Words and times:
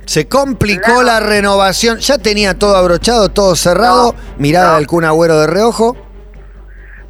Se 0.05 0.27
complicó 0.27 1.03
la 1.03 1.19
renovación. 1.19 1.99
Ya 1.99 2.17
tenía 2.17 2.57
todo 2.57 2.75
abrochado, 2.75 3.29
todo 3.29 3.55
cerrado. 3.55 4.13
Mirada 4.37 4.71
no. 4.71 4.75
del 4.77 4.87
Kun 4.87 5.05
Agüero 5.05 5.39
de 5.39 5.47
reojo. 5.47 5.95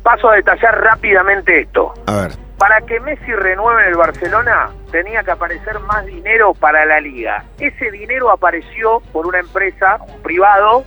paso 0.04 0.30
a 0.30 0.36
detallar 0.36 0.82
rápidamente 0.82 1.62
esto 1.62 1.94
A 2.06 2.16
ver. 2.16 2.32
Para 2.58 2.80
que 2.82 3.00
Messi 3.00 3.34
renueve 3.34 3.82
en 3.84 3.88
el 3.90 3.96
Barcelona 3.96 4.70
tenía 4.92 5.24
que 5.24 5.32
aparecer 5.32 5.80
más 5.80 6.06
dinero 6.06 6.54
para 6.54 6.86
la 6.86 7.00
liga. 7.00 7.44
Ese 7.58 7.90
dinero 7.90 8.30
apareció 8.30 9.00
por 9.12 9.26
una 9.26 9.40
empresa, 9.40 9.98
un 10.08 10.22
privado, 10.22 10.84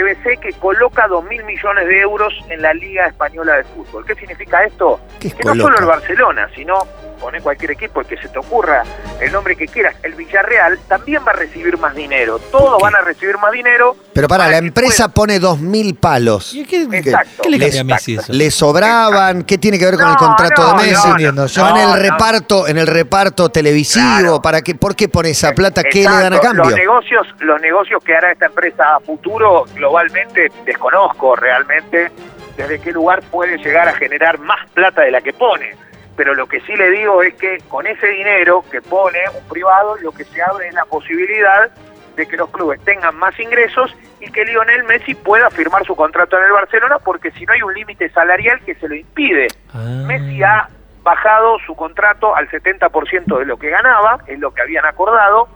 CBC, 0.00 0.40
que 0.40 0.52
coloca 0.54 1.06
2 1.08 1.24
mil 1.24 1.42
millones 1.44 1.86
de 1.86 2.00
euros 2.00 2.32
en 2.48 2.62
la 2.62 2.74
Liga 2.74 3.06
Española 3.06 3.54
de 3.56 3.64
Fútbol. 3.64 4.04
¿Qué 4.04 4.14
significa 4.14 4.64
esto? 4.64 5.00
¿Qué 5.20 5.30
que 5.30 5.44
no 5.44 5.54
solo 5.54 5.78
el 5.78 5.84
Barcelona, 5.86 6.48
sino 6.54 6.74
pone 7.20 7.40
cualquier 7.40 7.70
equipo, 7.70 8.00
el 8.02 8.06
que 8.06 8.18
se 8.18 8.28
te 8.28 8.38
ocurra, 8.38 8.82
el 9.22 9.32
nombre 9.32 9.56
que 9.56 9.66
quieras, 9.66 9.96
el 10.02 10.12
Villarreal 10.12 10.78
también 10.86 11.22
va 11.26 11.30
a 11.30 11.34
recibir 11.34 11.78
más 11.78 11.94
dinero. 11.94 12.38
Todos 12.52 12.78
van 12.82 12.94
a 12.94 13.00
recibir 13.00 13.38
más 13.38 13.52
dinero. 13.52 13.96
Pero 14.12 14.28
para, 14.28 14.46
la 14.48 14.58
empresa 14.58 15.08
puedan- 15.08 15.12
pone 15.14 15.38
dos 15.40 15.58
mil 15.58 15.94
palos. 15.94 16.52
¿Y 16.52 16.66
qué, 16.66 16.82
Exacto. 16.82 17.42
qué 17.42 17.48
le 17.50 17.56
Les- 17.58 17.74
cambia 17.76 17.94
a 17.94 17.96
Messi 17.96 18.16
eso? 18.16 18.30
¿Le 18.34 18.50
sobraban? 18.50 19.44
¿Qué 19.44 19.56
tiene 19.56 19.78
que 19.78 19.86
ver 19.86 19.94
con 19.94 20.04
No, 20.04 20.10
el 20.12 20.16
contrato 20.18 20.62
no, 20.62 20.68
de 20.82 20.88
Messi? 20.88 21.06
no, 21.06 21.10
entiendo. 21.12 21.46
Yo- 21.46 21.62
¿Va 21.62 21.70
en 21.70 21.76
el 21.78 21.88
no. 21.88 21.96
reparto, 21.96 22.68
en 22.68 22.76
el 22.78 22.86
reparto 22.86 23.48
televisivo? 23.48 24.04
Claro. 24.18 24.42
¿Para 24.42 24.60
qué? 24.60 24.74
¿Por 24.74 24.94
qué 24.94 25.08
pone 25.08 25.30
esa 25.30 25.52
plata? 25.52 25.82
¿Qué 25.82 26.00
le 26.00 26.04
dan 26.10 26.34
a 26.34 26.40
cambio? 26.40 26.64
Los 26.64 26.74
negocios, 26.74 27.26
los 27.40 27.58
negocios 27.62 28.04
que 28.04 28.14
hará 28.14 28.30
esta 28.32 28.44
empresa 28.46 28.96
a 28.96 29.00
futuro 29.00 29.64
globalmente 29.86 30.50
desconozco 30.64 31.36
realmente 31.36 32.10
desde 32.56 32.80
qué 32.80 32.90
lugar 32.90 33.22
puede 33.30 33.56
llegar 33.58 33.86
a 33.86 33.92
generar 33.92 34.38
más 34.38 34.68
plata 34.70 35.02
de 35.02 35.12
la 35.12 35.20
que 35.20 35.32
pone. 35.32 35.74
Pero 36.16 36.34
lo 36.34 36.48
que 36.48 36.60
sí 36.62 36.74
le 36.74 36.90
digo 36.90 37.22
es 37.22 37.34
que 37.34 37.58
con 37.68 37.86
ese 37.86 38.08
dinero 38.08 38.64
que 38.70 38.82
pone 38.82 39.20
un 39.32 39.48
privado, 39.48 39.96
lo 39.98 40.10
que 40.10 40.24
se 40.24 40.42
abre 40.42 40.68
es 40.68 40.74
la 40.74 40.84
posibilidad 40.86 41.70
de 42.16 42.26
que 42.26 42.36
los 42.36 42.50
clubes 42.50 42.80
tengan 42.84 43.14
más 43.16 43.38
ingresos 43.38 43.94
y 44.20 44.32
que 44.32 44.44
Lionel 44.44 44.84
Messi 44.84 45.14
pueda 45.14 45.50
firmar 45.50 45.84
su 45.84 45.94
contrato 45.94 46.38
en 46.38 46.44
el 46.46 46.52
Barcelona, 46.52 46.96
porque 46.98 47.30
si 47.32 47.44
no 47.44 47.52
hay 47.52 47.62
un 47.62 47.74
límite 47.74 48.08
salarial 48.08 48.60
que 48.64 48.74
se 48.74 48.88
lo 48.88 48.94
impide. 48.94 49.48
Ah. 49.72 50.04
Messi 50.06 50.42
ha 50.42 50.68
bajado 51.02 51.58
su 51.64 51.76
contrato 51.76 52.34
al 52.34 52.48
70% 52.48 53.38
de 53.38 53.44
lo 53.44 53.58
que 53.58 53.68
ganaba, 53.68 54.18
es 54.26 54.38
lo 54.40 54.52
que 54.52 54.62
habían 54.62 54.86
acordado. 54.86 55.48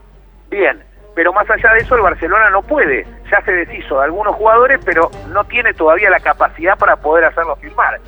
Bien, 0.51 0.83
pero 1.17 1.33
más 1.33 1.49
allá 1.51 1.73
de 1.73 1.81
eso 1.81 1.97
el 1.97 2.03
Barcelona 2.03 2.51
no 2.51 2.63
puede. 2.63 3.07
Ya 3.31 3.41
se 3.43 3.53
deshizo 3.53 3.99
de 3.99 4.05
algunos 4.05 4.35
jugadores, 4.35 4.81
pero 4.85 5.11
no 5.29 5.45
tiene 5.45 5.73
todavía 5.73 6.11
la 6.11 6.21
capacidad 6.21 6.77
para 6.77 6.97
poder 6.97 7.25
hacerlo 7.25 7.57
firmar. 7.57 8.01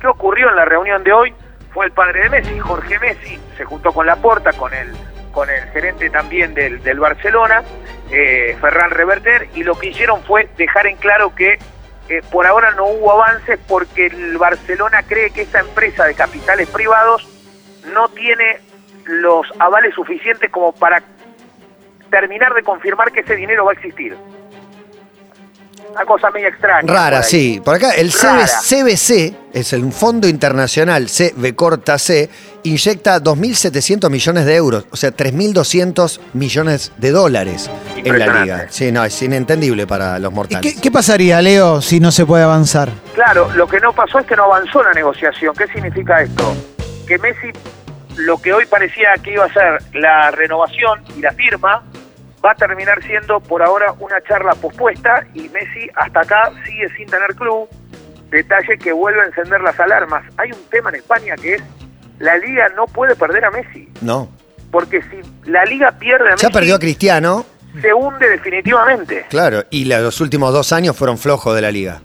¿Qué 0.00 0.06
ocurrió 0.06 0.48
en 0.48 0.56
la 0.56 0.64
reunión 0.64 1.02
de 1.02 1.12
hoy? 1.12 1.34
Fue 1.72 1.86
el 1.86 1.92
padre 1.92 2.22
de 2.22 2.30
Messi, 2.30 2.58
Jorge 2.58 2.98
Messi, 2.98 3.38
se 3.56 3.64
juntó 3.64 3.92
con 3.92 4.06
Laporta, 4.06 4.52
con 4.52 4.72
el, 4.72 4.92
con 5.32 5.50
el 5.50 5.62
gerente 5.70 6.08
también 6.10 6.54
del, 6.54 6.82
del 6.82 7.00
Barcelona, 7.00 7.62
eh, 8.10 8.56
Ferran 8.60 8.90
Reverter, 8.90 9.48
y 9.54 9.64
lo 9.64 9.74
que 9.74 9.88
hicieron 9.88 10.22
fue 10.22 10.48
dejar 10.56 10.86
en 10.86 10.96
claro 10.96 11.34
que 11.34 11.58
eh, 12.08 12.22
por 12.30 12.46
ahora 12.46 12.70
no 12.70 12.86
hubo 12.86 13.12
avances 13.12 13.58
porque 13.68 14.06
el 14.06 14.38
Barcelona 14.38 15.02
cree 15.02 15.30
que 15.30 15.42
esta 15.42 15.60
empresa 15.60 16.06
de 16.06 16.14
capitales 16.14 16.70
privados 16.70 17.28
no 17.92 18.08
tiene 18.08 18.60
los 19.04 19.46
avales 19.58 19.94
suficientes 19.94 20.50
como 20.50 20.72
para 20.72 21.02
terminar 22.10 22.54
de 22.54 22.62
confirmar 22.62 23.12
que 23.12 23.20
ese 23.20 23.36
dinero 23.36 23.66
va 23.66 23.72
a 23.72 23.74
existir. 23.74 24.16
Una 25.90 26.04
cosa 26.04 26.30
media 26.30 26.48
extraña. 26.48 26.92
Rara, 26.92 27.22
sí. 27.22 27.60
Por 27.64 27.74
acá, 27.74 27.92
el 27.92 28.12
Rara. 28.12 28.46
CBC, 28.46 29.34
es 29.52 29.72
el 29.72 29.90
Fondo 29.92 30.28
Internacional 30.28 31.06
CB 31.08 31.54
corta 31.54 31.98
C, 31.98 32.28
inyecta 32.64 33.20
2.700 33.20 34.10
millones 34.10 34.44
de 34.44 34.54
euros, 34.56 34.86
o 34.90 34.96
sea, 34.96 35.10
3.200 35.10 36.20
millones 36.34 36.92
de 36.98 37.10
dólares 37.10 37.70
en 37.96 38.18
la 38.18 38.42
liga. 38.42 38.66
Sí, 38.68 38.92
no, 38.92 39.04
es 39.04 39.20
inentendible 39.22 39.86
para 39.86 40.18
los 40.18 40.30
¿Y 40.30 40.34
mortales. 40.34 40.74
qué, 40.74 40.80
qué 40.80 40.90
pasaría, 40.90 41.40
Leo, 41.40 41.80
si 41.80 42.00
no 42.00 42.12
se 42.12 42.26
puede 42.26 42.44
avanzar? 42.44 42.90
Claro, 43.14 43.50
lo 43.54 43.66
que 43.66 43.80
no 43.80 43.92
pasó 43.92 44.18
es 44.18 44.26
que 44.26 44.36
no 44.36 44.44
avanzó 44.44 44.82
la 44.82 44.92
negociación. 44.92 45.54
¿Qué 45.56 45.66
significa 45.68 46.20
esto? 46.22 46.54
Que 47.06 47.18
Messi, 47.18 47.48
lo 48.16 48.38
que 48.38 48.52
hoy 48.52 48.66
parecía 48.66 49.08
que 49.22 49.32
iba 49.32 49.44
a 49.46 49.52
ser 49.52 49.82
la 49.94 50.30
renovación 50.30 51.00
y 51.16 51.20
la 51.22 51.32
firma, 51.32 51.82
va 52.44 52.52
a 52.52 52.54
terminar 52.54 53.02
siendo 53.02 53.40
por 53.40 53.62
ahora 53.62 53.92
una 53.98 54.20
charla 54.22 54.52
pospuesta 54.54 55.26
y 55.34 55.48
Messi 55.48 55.88
hasta 55.96 56.20
acá 56.20 56.52
sigue 56.64 56.88
sin 56.96 57.06
tener 57.06 57.34
club. 57.34 57.68
Detalle 58.30 58.76
que 58.78 58.92
vuelve 58.92 59.22
a 59.22 59.24
encender 59.24 59.60
las 59.60 59.78
alarmas. 59.80 60.22
Hay 60.36 60.52
un 60.52 60.62
tema 60.70 60.90
en 60.90 60.96
España 60.96 61.34
que 61.36 61.54
es 61.54 61.62
la 62.18 62.36
liga 62.36 62.68
no 62.76 62.86
puede 62.86 63.16
perder 63.16 63.44
a 63.44 63.50
Messi. 63.50 63.88
No. 64.00 64.28
Porque 64.70 65.00
si 65.02 65.50
la 65.50 65.64
liga 65.64 65.92
pierde 65.92 66.28
a 66.28 66.30
Messi, 66.32 66.46
Ya 66.46 66.50
perdió 66.50 66.74
a 66.74 66.78
Cristiano, 66.78 67.46
se 67.80 67.92
hunde 67.94 68.28
definitivamente. 68.28 69.24
claro, 69.30 69.64
y 69.70 69.84
los 69.86 70.20
últimos 70.20 70.52
dos 70.52 70.72
años 70.72 70.96
fueron 70.96 71.16
flojos 71.16 71.54
de 71.54 71.62
la 71.62 71.70
liga. 71.70 72.02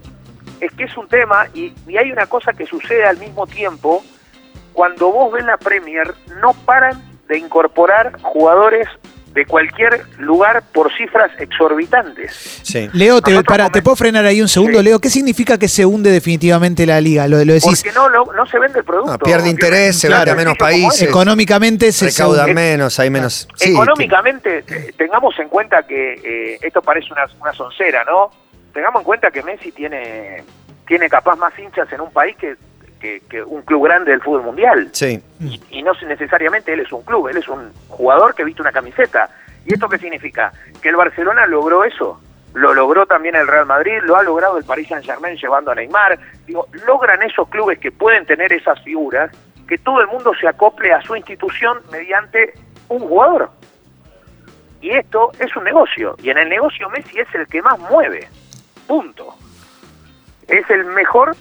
es 0.60 0.72
que 0.72 0.84
es 0.84 0.96
un 0.96 1.06
tema 1.08 1.46
y, 1.52 1.74
y 1.86 1.98
hay 1.98 2.10
una 2.10 2.26
cosa 2.26 2.52
que 2.54 2.64
sucede 2.66 3.04
al 3.04 3.18
mismo 3.18 3.46
tiempo. 3.46 4.02
Cuando 4.72 5.12
vos 5.12 5.32
ves 5.32 5.44
la 5.44 5.56
Premier, 5.58 6.14
no 6.40 6.52
paran 6.64 7.00
de 7.28 7.38
incorporar 7.38 8.18
jugadores 8.22 8.88
de 9.34 9.44
cualquier 9.46 10.02
lugar 10.18 10.62
por 10.72 10.92
cifras 10.96 11.30
exorbitantes. 11.40 12.60
Sí. 12.62 12.88
Leo, 12.92 13.20
te, 13.20 13.42
para, 13.42 13.68
¿te 13.68 13.82
puedo 13.82 13.96
frenar 13.96 14.24
ahí 14.24 14.40
un 14.40 14.48
segundo, 14.48 14.78
Sí. 14.78 14.84
Leo? 14.84 15.00
¿Qué 15.00 15.10
significa 15.10 15.58
que 15.58 15.66
se 15.68 15.84
hunde 15.84 16.10
definitivamente 16.10 16.86
la 16.86 17.00
liga? 17.00 17.26
Lo, 17.26 17.44
lo 17.44 17.52
decís, 17.52 17.82
Porque 17.82 17.92
no, 17.92 18.08
no, 18.10 18.32
no 18.32 18.46
se 18.46 18.58
vende 18.60 18.78
el 18.78 18.84
producto. 18.84 19.12
No, 19.12 19.18
pierde 19.18 19.48
interés, 19.48 19.98
se 19.98 20.08
vende 20.08 20.30
a 20.30 20.34
menos 20.36 20.56
países. 20.56 21.02
es. 21.02 21.08
económicamente 21.08 21.90
se 21.90 22.06
Recaudan 22.06 22.46
se- 22.46 22.54
menos, 22.54 22.98
hay 23.00 23.10
menos. 23.10 23.48
sí, 23.56 23.70
Económicamente, 23.72 24.64
eh, 24.68 24.92
tengamos 24.96 25.38
en 25.40 25.48
cuenta 25.48 25.82
que 25.84 26.12
eh, 26.24 26.58
esto 26.62 26.80
parece 26.80 27.12
una, 27.12 27.26
una 27.40 27.52
soncera, 27.52 28.04
¿no? 28.04 28.30
Tengamos 28.72 29.00
en 29.00 29.04
cuenta 29.04 29.30
que 29.32 29.42
Messi 29.42 29.72
tiene, 29.72 30.44
tiene 30.86 31.08
capaz 31.08 31.36
más 31.36 31.52
hinchas 31.58 31.92
en 31.92 32.00
un 32.00 32.12
país 32.12 32.36
que, 32.36 32.54
que- 33.04 33.20
que 33.28 33.42
un 33.42 33.60
club 33.62 33.84
grande 33.84 34.12
del 34.12 34.22
fútbol 34.22 34.42
mundial. 34.42 34.88
Sí. 34.92 35.22
y 35.70 35.82
no 35.82 35.92
necesariamente 36.08 36.72
él 36.72 36.80
es 36.80 36.90
un 36.90 37.02
club, 37.02 37.28
él 37.28 37.36
es 37.36 37.46
un 37.48 37.70
jugador 37.88 38.34
que 38.34 38.44
viste 38.44 38.62
una 38.62 38.72
camiseta. 38.72 39.28
¿Y 39.66 39.74
esto 39.74 39.88
qué 39.90 39.98
significa? 39.98 40.52
Que 40.80 40.88
el 40.88 40.96
Barcelona 40.96 41.46
logró 41.46 41.84
eso. 41.84 42.18
Lo 42.54 42.72
logró 42.72 43.04
también 43.04 43.34
el 43.36 43.46
Real 43.46 43.66
Madrid, 43.66 43.98
lo 44.04 44.16
ha 44.16 44.22
logrado 44.22 44.56
el 44.56 44.64
Paris 44.64 44.88
Saint 44.88 45.04
Germain 45.04 45.36
llevando 45.36 45.70
a 45.70 45.74
Neymar. 45.74 46.18
Digo, 46.46 46.66
logran 46.86 47.22
esos 47.22 47.46
clubes 47.48 47.78
que 47.78 47.90
pueden 47.92 48.24
tener 48.24 48.52
esas 48.54 48.80
figuras, 48.82 49.30
que 49.68 49.76
todo 49.76 50.00
el 50.00 50.06
mundo 50.06 50.32
se 50.40 50.48
acople 50.48 50.90
a 50.92 51.02
su 51.02 51.14
institución 51.14 51.78
mediante 51.92 52.54
un 52.88 53.00
jugador. 53.00 53.50
Y 54.80 54.90
esto 54.90 55.30
es 55.38 55.54
un 55.56 55.64
negocio. 55.64 56.14
Y 56.22 56.30
en 56.30 56.38
el 56.38 56.48
negocio 56.48 56.88
Messi 56.90 57.18
es 57.18 57.28
el 57.34 57.46
que 57.48 57.60
más 57.60 57.78
mueve. 57.80 58.28
Punto. 58.86 59.34
Es 60.48 60.68
el 60.70 60.84
mejor 60.84 61.34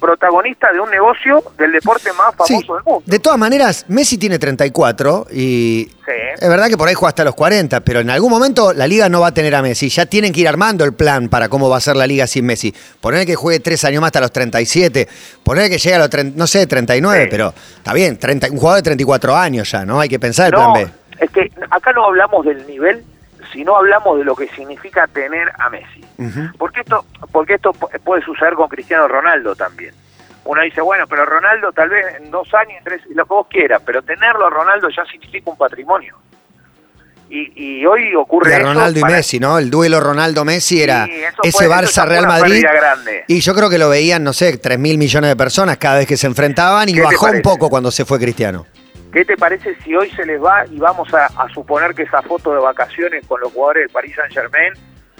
protagonista 0.00 0.72
de 0.72 0.80
un 0.80 0.90
negocio 0.90 1.42
del 1.58 1.72
deporte 1.72 2.10
más 2.12 2.34
famoso 2.34 2.46
Sí, 2.46 2.54
del 2.56 2.82
mundo. 2.84 3.02
de 3.06 3.18
todas 3.18 3.38
maneras, 3.38 3.84
Messi 3.88 4.18
tiene 4.18 4.38
34 4.38 5.26
y 5.32 5.88
Sí. 6.06 6.12
es 6.40 6.48
verdad 6.48 6.68
que 6.68 6.76
por 6.76 6.86
ahí 6.88 6.94
juega 6.94 7.08
hasta 7.08 7.24
los 7.24 7.34
40, 7.34 7.80
pero 7.80 8.00
en 8.00 8.10
algún 8.10 8.30
momento 8.30 8.72
la 8.72 8.86
liga 8.86 9.08
no 9.08 9.20
va 9.20 9.28
a 9.28 9.34
tener 9.34 9.54
a 9.54 9.62
Messi. 9.62 9.88
Ya 9.88 10.06
tienen 10.06 10.32
que 10.32 10.40
ir 10.40 10.48
armando 10.48 10.84
el 10.84 10.92
plan 10.94 11.28
para 11.28 11.48
cómo 11.48 11.68
va 11.68 11.78
a 11.78 11.80
ser 11.80 11.96
la 11.96 12.06
liga 12.06 12.26
sin 12.26 12.46
Messi. 12.46 12.72
Poner 13.00 13.26
que 13.26 13.34
juegue 13.34 13.60
tres 13.60 13.84
años 13.84 14.00
más 14.00 14.08
hasta 14.08 14.20
los 14.20 14.30
37, 14.32 15.08
poner 15.42 15.68
que 15.70 15.78
llegue 15.78 15.94
a 15.96 15.98
los, 15.98 16.10
no 16.36 16.46
sé, 16.46 16.66
39, 16.66 17.24
Sí. 17.24 17.28
pero 17.30 17.52
está 17.78 17.92
bien, 17.92 18.16
30 18.18 18.48
un 18.50 18.58
jugador 18.58 18.76
de 18.78 18.82
34 18.84 19.34
años 19.36 19.70
ya, 19.70 19.84
¿no? 19.84 19.98
Hay 20.00 20.08
que 20.08 20.18
pensar 20.20 20.46
el 20.46 20.52
No, 20.52 20.72
plan 20.72 20.84
B. 20.84 21.24
es 21.24 21.30
que 21.30 21.50
acá 21.70 21.92
no 21.92 22.04
hablamos 22.04 22.44
del 22.44 22.66
nivel, 22.66 23.04
sino 23.52 23.76
hablamos 23.76 24.18
de 24.18 24.24
lo 24.24 24.34
que 24.36 24.48
significa 24.48 25.06
tener 25.06 25.50
a 25.58 25.68
Messi. 25.70 26.04
Porque 26.58 26.80
esto, 26.80 27.04
porque 27.32 27.54
esto 27.54 27.72
pu- 27.72 27.90
puede 28.00 28.22
suceder 28.22 28.54
con 28.54 28.68
Cristiano 28.68 29.06
Ronaldo 29.08 29.54
también. 29.54 29.94
Uno 30.44 30.62
dice, 30.62 30.80
bueno, 30.80 31.06
pero 31.08 31.24
Ronaldo 31.26 31.72
tal 31.72 31.88
vez 31.88 32.06
en 32.20 32.30
dos 32.30 32.52
años, 32.54 32.80
tres, 32.84 33.02
lo 33.14 33.24
que 33.24 33.34
vos 33.34 33.46
quieras, 33.50 33.82
pero 33.84 34.02
tenerlo 34.02 34.46
a 34.46 34.50
Ronaldo 34.50 34.88
ya 34.88 35.04
significa 35.04 35.50
un 35.50 35.56
patrimonio. 35.56 36.16
Y, 37.28 37.80
y 37.80 37.84
hoy 37.86 38.14
ocurre 38.14 38.50
eso 38.58 38.62
Ronaldo 38.72 39.00
y 39.00 39.02
Messi, 39.16 39.40
¿no? 39.40 39.58
El 39.58 39.68
duelo 39.68 39.98
Ronaldo-Messi 39.98 40.80
era 40.80 41.06
ese 41.06 41.32
fue- 41.36 41.48
eso 41.48 41.58
ya 41.68 41.80
Barça 41.82 41.94
fue 42.02 42.06
Real 42.06 42.24
una 42.24 42.32
Madrid. 42.34 42.54
Y 43.26 43.40
yo 43.40 43.54
creo 43.54 43.68
que 43.68 43.78
lo 43.78 43.88
veían, 43.88 44.22
no 44.22 44.32
sé, 44.32 44.56
3 44.58 44.78
mil 44.78 44.96
millones 44.96 45.30
de 45.30 45.36
personas 45.36 45.76
cada 45.76 45.98
vez 45.98 46.06
que 46.06 46.16
se 46.16 46.28
enfrentaban 46.28 46.88
y 46.88 46.92
¿Qué 46.92 47.00
te 47.00 47.04
bajó 47.06 47.26
un 47.26 47.42
poco 47.42 47.68
cuando 47.68 47.90
se 47.90 48.04
fue 48.04 48.20
Cristiano. 48.20 48.64
¿Qué 49.16 49.24
te 49.24 49.38
parece 49.38 49.74
si 49.76 49.96
hoy 49.96 50.10
se 50.10 50.26
les 50.26 50.38
va 50.38 50.66
y 50.66 50.76
vamos 50.78 51.08
a, 51.14 51.24
a 51.24 51.48
suponer 51.48 51.94
que 51.94 52.02
esa 52.02 52.20
foto 52.20 52.52
de 52.52 52.60
vacaciones 52.60 53.26
con 53.26 53.40
los 53.40 53.50
jugadores 53.50 53.84
del 53.84 53.90
Paris 53.90 54.14
Saint 54.14 54.30
Germain, 54.30 54.74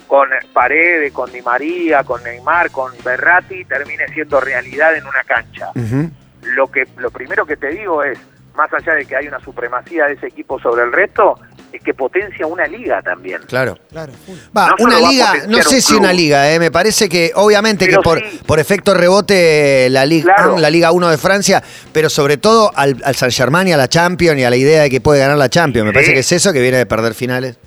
con 0.06 0.28
Paredes, 0.52 1.14
con 1.14 1.32
Di 1.32 1.40
María, 1.40 2.04
con 2.04 2.22
Neymar, 2.22 2.70
con 2.70 2.92
Berratti, 3.02 3.64
termine 3.64 4.06
siendo 4.08 4.38
realidad 4.38 4.94
en 4.98 5.06
una 5.06 5.24
cancha? 5.24 5.70
Lo 6.42 6.70
que 6.70 6.86
lo 6.98 7.10
primero 7.10 7.46
que 7.46 7.56
te 7.56 7.68
digo 7.68 8.04
es, 8.04 8.18
más 8.56 8.72
allá 8.72 8.94
de 8.94 9.04
que 9.04 9.14
hay 9.16 9.26
una 9.28 9.40
supremacía 9.40 10.06
de 10.06 10.14
ese 10.14 10.26
equipo 10.28 10.58
sobre 10.58 10.82
el 10.84 10.92
resto, 10.92 11.38
es 11.72 11.82
que 11.82 11.92
potencia 11.94 12.46
una 12.46 12.66
liga 12.66 13.02
también. 13.02 13.42
Claro. 13.46 13.76
Claro. 13.90 14.12
Va, 14.56 14.68
No 14.78 14.84
una 14.86 14.98
liga, 15.10 15.34
no 15.48 15.62
sé 15.62 15.76
un 15.76 15.82
si 15.82 15.94
una 15.94 16.12
liga, 16.12 16.50
eh, 16.52 16.58
me 16.58 16.70
parece 16.70 17.08
que 17.08 17.32
obviamente 17.34 17.86
Pero 17.86 17.98
que 18.00 18.02
por, 18.04 18.18
sí. 18.20 18.40
por 18.46 18.58
efecto 18.58 18.94
rebote 18.94 19.88
la 19.90 20.06
Liga 20.06 20.34
Claro. 20.34 20.58
la 20.58 20.70
Liga 20.70 20.92
1 20.92 21.08
de 21.10 21.18
Francia, 21.18 21.62
pero 21.92 22.08
sobre 22.08 22.36
todo 22.38 22.72
al, 22.74 22.96
al 23.04 23.14
San 23.14 23.30
Germain 23.30 23.68
y 23.68 23.72
a 23.72 23.76
la 23.76 23.88
Champions 23.88 24.38
y 24.40 24.44
a 24.44 24.50
la 24.50 24.56
idea 24.56 24.82
de 24.82 24.90
que 24.90 25.00
puede 25.00 25.20
ganar 25.20 25.36
la 25.36 25.48
Champions. 25.48 25.84
Me 25.86 25.90
Sí. 25.90 25.94
parece 25.94 26.12
que 26.14 26.20
es 26.20 26.32
eso 26.32 26.52
que 26.52 26.60
viene 26.60 26.78
de 26.78 26.86
perder 26.86 27.14
finales. 27.14 27.58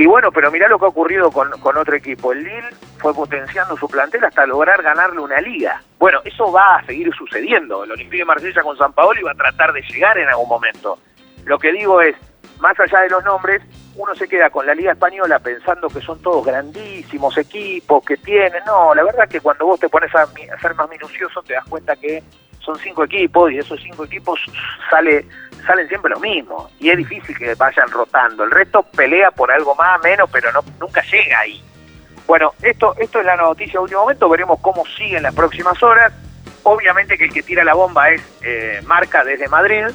Y 0.00 0.06
bueno, 0.06 0.32
pero 0.32 0.50
mirá 0.50 0.66
lo 0.66 0.78
que 0.78 0.86
ha 0.86 0.88
ocurrido 0.88 1.30
con, 1.30 1.50
con 1.60 1.76
otro 1.76 1.94
equipo. 1.94 2.32
El 2.32 2.42
Lille 2.42 2.70
fue 2.96 3.12
potenciando 3.12 3.76
su 3.76 3.86
plantel 3.86 4.24
hasta 4.24 4.46
lograr 4.46 4.82
ganarle 4.82 5.20
una 5.20 5.38
liga. 5.42 5.82
Bueno, 5.98 6.22
eso 6.24 6.50
va 6.50 6.76
a 6.76 6.86
seguir 6.86 7.14
sucediendo. 7.14 7.84
El 7.84 7.92
Olympique 7.92 8.20
de 8.20 8.24
Marsella 8.24 8.62
con 8.62 8.78
San 8.78 8.94
Paolo 8.94 9.20
va 9.26 9.32
a 9.32 9.34
tratar 9.34 9.74
de 9.74 9.82
llegar 9.82 10.16
en 10.16 10.26
algún 10.30 10.48
momento. 10.48 10.98
Lo 11.44 11.58
que 11.58 11.70
digo 11.72 12.00
es, 12.00 12.16
más 12.60 12.80
allá 12.80 13.00
de 13.00 13.10
los 13.10 13.22
nombres, 13.24 13.60
uno 13.94 14.14
se 14.14 14.26
queda 14.26 14.48
con 14.48 14.64
la 14.64 14.74
Liga 14.74 14.92
Española 14.92 15.38
pensando 15.38 15.88
que 15.88 16.00
son 16.00 16.22
todos 16.22 16.46
grandísimos 16.46 17.36
equipos 17.36 18.02
que 18.02 18.16
tienen. 18.16 18.62
No, 18.66 18.94
la 18.94 19.02
verdad 19.02 19.28
que 19.28 19.42
cuando 19.42 19.66
vos 19.66 19.80
te 19.80 19.90
pones 19.90 20.14
a, 20.14 20.22
a 20.22 20.60
ser 20.62 20.74
más 20.76 20.88
minucioso 20.88 21.42
te 21.42 21.52
das 21.52 21.64
cuenta 21.68 21.94
que 21.96 22.22
son 22.60 22.78
cinco 22.78 23.04
equipos 23.04 23.52
y 23.52 23.58
esos 23.58 23.78
cinco 23.82 24.06
equipos 24.06 24.40
sale 24.88 25.26
salen 25.66 25.88
siempre 25.88 26.10
los 26.10 26.20
mismos 26.20 26.72
y 26.78 26.90
es 26.90 26.96
difícil 26.96 27.36
que 27.36 27.54
vayan 27.54 27.88
rotando. 27.90 28.44
El 28.44 28.50
resto 28.50 28.82
pelea 28.82 29.30
por 29.30 29.50
algo 29.50 29.74
más, 29.74 30.00
menos, 30.02 30.28
pero 30.32 30.52
no 30.52 30.60
nunca 30.80 31.02
llega 31.02 31.40
ahí. 31.40 31.62
Bueno, 32.26 32.52
esto 32.62 32.94
esto 32.98 33.20
es 33.20 33.26
la 33.26 33.36
noticia 33.36 33.72
de 33.74 33.78
último 33.84 34.02
momento, 34.02 34.28
veremos 34.28 34.60
cómo 34.60 34.84
sigue 34.96 35.16
en 35.16 35.22
las 35.24 35.34
próximas 35.34 35.82
horas. 35.82 36.12
Obviamente 36.62 37.16
que 37.18 37.24
el 37.24 37.32
que 37.32 37.42
tira 37.42 37.64
la 37.64 37.74
bomba 37.74 38.10
es 38.10 38.22
eh, 38.42 38.80
Marca 38.86 39.24
desde 39.24 39.48
Madrid 39.48 39.86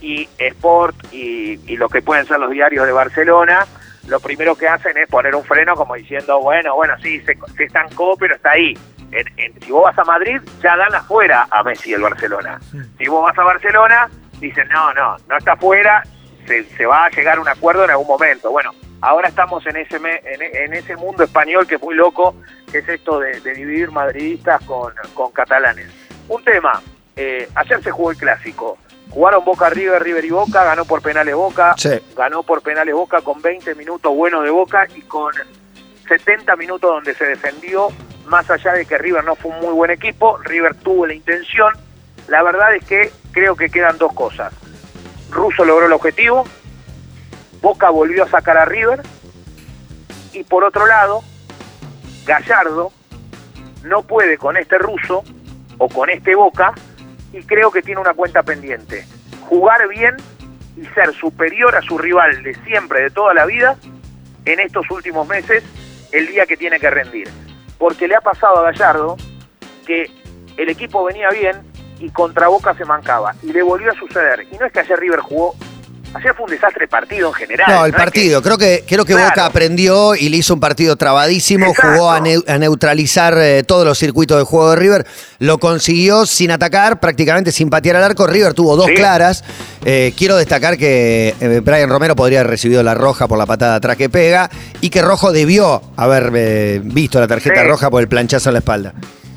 y 0.00 0.28
Sport 0.38 0.96
y, 1.12 1.58
y 1.72 1.76
lo 1.76 1.88
que 1.88 2.02
pueden 2.02 2.26
ser 2.26 2.38
los 2.38 2.50
diarios 2.50 2.86
de 2.86 2.92
Barcelona. 2.92 3.66
Lo 4.06 4.20
primero 4.20 4.54
que 4.54 4.68
hacen 4.68 4.96
es 4.98 5.08
poner 5.08 5.34
un 5.34 5.44
freno 5.44 5.74
como 5.74 5.94
diciendo, 5.94 6.38
bueno, 6.40 6.74
bueno, 6.74 6.94
sí, 7.02 7.20
se, 7.22 7.38
se 7.56 7.64
estancó, 7.64 8.16
pero 8.18 8.34
está 8.34 8.50
ahí. 8.50 8.76
En- 9.10 9.38
en- 9.38 9.60
si 9.62 9.72
vos 9.72 9.84
vas 9.84 9.98
a 9.98 10.04
Madrid, 10.04 10.40
ya 10.62 10.76
dan 10.76 10.94
afuera 10.94 11.46
a 11.50 11.62
Messi 11.62 11.94
el 11.94 12.02
Barcelona. 12.02 12.60
Si 12.98 13.06
vos 13.08 13.22
vas 13.24 13.38
a 13.38 13.42
Barcelona, 13.44 14.10
dicen, 14.40 14.68
no, 14.68 14.92
no, 14.94 15.16
no 15.28 15.36
está 15.36 15.52
afuera, 15.52 16.02
se, 16.46 16.64
se 16.76 16.86
va 16.86 17.06
a 17.06 17.10
llegar 17.10 17.38
a 17.38 17.40
un 17.40 17.48
acuerdo 17.48 17.84
en 17.84 17.90
algún 17.90 18.06
momento. 18.06 18.50
Bueno, 18.50 18.72
ahora 19.00 19.28
estamos 19.28 19.64
en 19.66 19.76
ese, 19.76 19.98
me- 19.98 20.20
en, 20.24 20.42
en 20.42 20.74
ese 20.74 20.96
mundo 20.96 21.24
español 21.24 21.66
que 21.66 21.76
es 21.76 21.82
muy 21.82 21.94
loco, 21.94 22.34
que 22.70 22.78
es 22.78 22.88
esto 22.88 23.18
de, 23.20 23.40
de 23.40 23.54
dividir 23.54 23.90
madridistas 23.90 24.62
con, 24.64 24.92
con 25.14 25.32
catalanes. 25.32 25.88
Un 26.28 26.42
tema, 26.44 26.80
eh, 27.16 27.48
ayer 27.54 27.82
se 27.82 27.90
jugó 27.90 28.10
el 28.10 28.16
clásico. 28.16 28.78
Jugaron 29.10 29.44
Boca 29.44 29.70
River, 29.70 30.02
River 30.02 30.24
y 30.24 30.30
Boca, 30.30 30.64
ganó 30.64 30.84
por 30.86 31.00
penales 31.00 31.34
Boca, 31.36 31.74
Sí. 31.76 31.90
ganó 32.16 32.42
por 32.42 32.62
penales 32.62 32.94
Boca 32.94 33.20
con 33.20 33.40
20 33.40 33.74
minutos 33.76 34.12
buenos 34.14 34.42
de 34.42 34.50
Boca 34.50 34.88
y 34.96 35.02
con 35.02 35.32
70 36.08 36.56
minutos 36.56 36.90
donde 36.90 37.14
se 37.14 37.24
defendió, 37.26 37.88
más 38.26 38.50
allá 38.50 38.72
de 38.72 38.84
que 38.86 38.98
River 38.98 39.22
no 39.24 39.36
fue 39.36 39.52
un 39.52 39.60
muy 39.60 39.72
buen 39.72 39.90
equipo, 39.90 40.38
River 40.38 40.74
tuvo 40.76 41.06
la 41.06 41.14
intención, 41.14 41.72
la 42.28 42.42
verdad 42.42 42.74
es 42.74 42.84
que 42.84 43.10
creo 43.34 43.56
que 43.56 43.68
quedan 43.68 43.98
dos 43.98 44.12
cosas. 44.14 44.54
Russo 45.30 45.64
logró 45.64 45.86
el 45.86 45.92
objetivo, 45.92 46.44
Boca 47.60 47.90
volvió 47.90 48.24
a 48.24 48.28
sacar 48.28 48.56
a 48.56 48.64
River 48.64 49.02
y 50.32 50.44
por 50.44 50.64
otro 50.64 50.86
lado, 50.86 51.22
Gallardo 52.24 52.92
no 53.82 54.02
puede 54.02 54.38
con 54.38 54.56
este 54.56 54.78
ruso 54.78 55.24
o 55.78 55.88
con 55.88 56.08
este 56.08 56.34
Boca 56.34 56.72
y 57.32 57.42
creo 57.42 57.70
que 57.70 57.82
tiene 57.82 58.00
una 58.00 58.14
cuenta 58.14 58.42
pendiente. 58.42 59.04
Jugar 59.48 59.88
bien 59.88 60.16
y 60.76 60.86
ser 60.86 61.12
superior 61.14 61.74
a 61.74 61.82
su 61.82 61.98
rival 61.98 62.42
de 62.42 62.54
siempre, 62.64 63.02
de 63.02 63.10
toda 63.10 63.34
la 63.34 63.44
vida, 63.46 63.76
en 64.44 64.60
estos 64.60 64.88
últimos 64.90 65.26
meses, 65.26 65.64
el 66.12 66.28
día 66.28 66.46
que 66.46 66.56
tiene 66.56 66.78
que 66.78 66.90
rendir. 66.90 67.28
Porque 67.78 68.06
le 68.06 68.14
ha 68.14 68.20
pasado 68.20 68.58
a 68.58 68.70
Gallardo 68.70 69.16
que 69.86 70.10
el 70.56 70.68
equipo 70.68 71.04
venía 71.04 71.28
bien 71.30 71.73
y 72.00 72.10
contra 72.10 72.48
Boca 72.48 72.74
se 72.76 72.84
mancaba. 72.84 73.34
Y 73.42 73.52
le 73.52 73.62
volvió 73.62 73.90
a 73.92 73.94
suceder. 73.94 74.46
Y 74.52 74.56
no 74.58 74.66
es 74.66 74.72
que 74.72 74.80
ayer 74.80 74.98
River 74.98 75.20
jugó, 75.20 75.54
ayer 76.14 76.34
fue 76.34 76.44
un 76.44 76.50
desastre 76.50 76.86
partido 76.86 77.28
en 77.28 77.34
general. 77.34 77.66
No, 77.72 77.86
el 77.86 77.92
que- 77.92 77.98
partido. 77.98 78.42
Creo 78.42 78.58
que, 78.58 78.84
creo 78.86 79.04
que 79.04 79.14
Claro. 79.14 79.30
Boca 79.30 79.46
aprendió 79.46 80.14
y 80.14 80.28
le 80.28 80.36
hizo 80.38 80.54
un 80.54 80.60
partido 80.60 80.96
trabadísimo. 80.96 81.66
Exacto. 81.66 81.92
Jugó 81.92 82.10
a, 82.12 82.20
neu- 82.20 82.44
a 82.48 82.58
neutralizar 82.58 83.34
eh, 83.38 83.62
todos 83.64 83.84
los 83.86 83.98
circuitos 83.98 84.38
de 84.38 84.44
juego 84.44 84.70
de 84.70 84.76
River. 84.76 85.06
Lo 85.38 85.58
consiguió 85.58 86.26
sin 86.26 86.50
atacar, 86.50 87.00
prácticamente 87.00 87.52
sin 87.52 87.70
patear 87.70 87.96
al 87.96 88.04
arco. 88.04 88.26
River 88.26 88.54
tuvo 88.54 88.76
dos 88.76 88.86
Sí. 88.86 88.94
claras. 88.94 89.42
Eh, 89.84 90.12
quiero 90.16 90.36
destacar 90.36 90.76
que 90.76 91.34
eh, 91.40 91.60
Brian 91.64 91.88
Romero 91.90 92.14
podría 92.16 92.40
haber 92.40 92.50
recibido 92.50 92.82
la 92.82 92.94
roja 92.94 93.26
por 93.28 93.38
la 93.38 93.46
patada 93.46 93.76
atrás 93.76 93.96
que 93.96 94.08
pega 94.08 94.50
y 94.80 94.90
que 94.90 95.02
Rojo 95.02 95.32
debió 95.32 95.80
haber 95.96 96.30
eh, 96.34 96.80
visto 96.84 97.18
la 97.18 97.26
tarjeta 97.28 97.62
Sí. 97.62 97.68
roja 97.68 97.90
por 97.90 98.00
el 98.02 98.08
planchazo 98.08 98.50
en 98.50 98.54
la 98.54 98.58
espalda. 98.60 98.94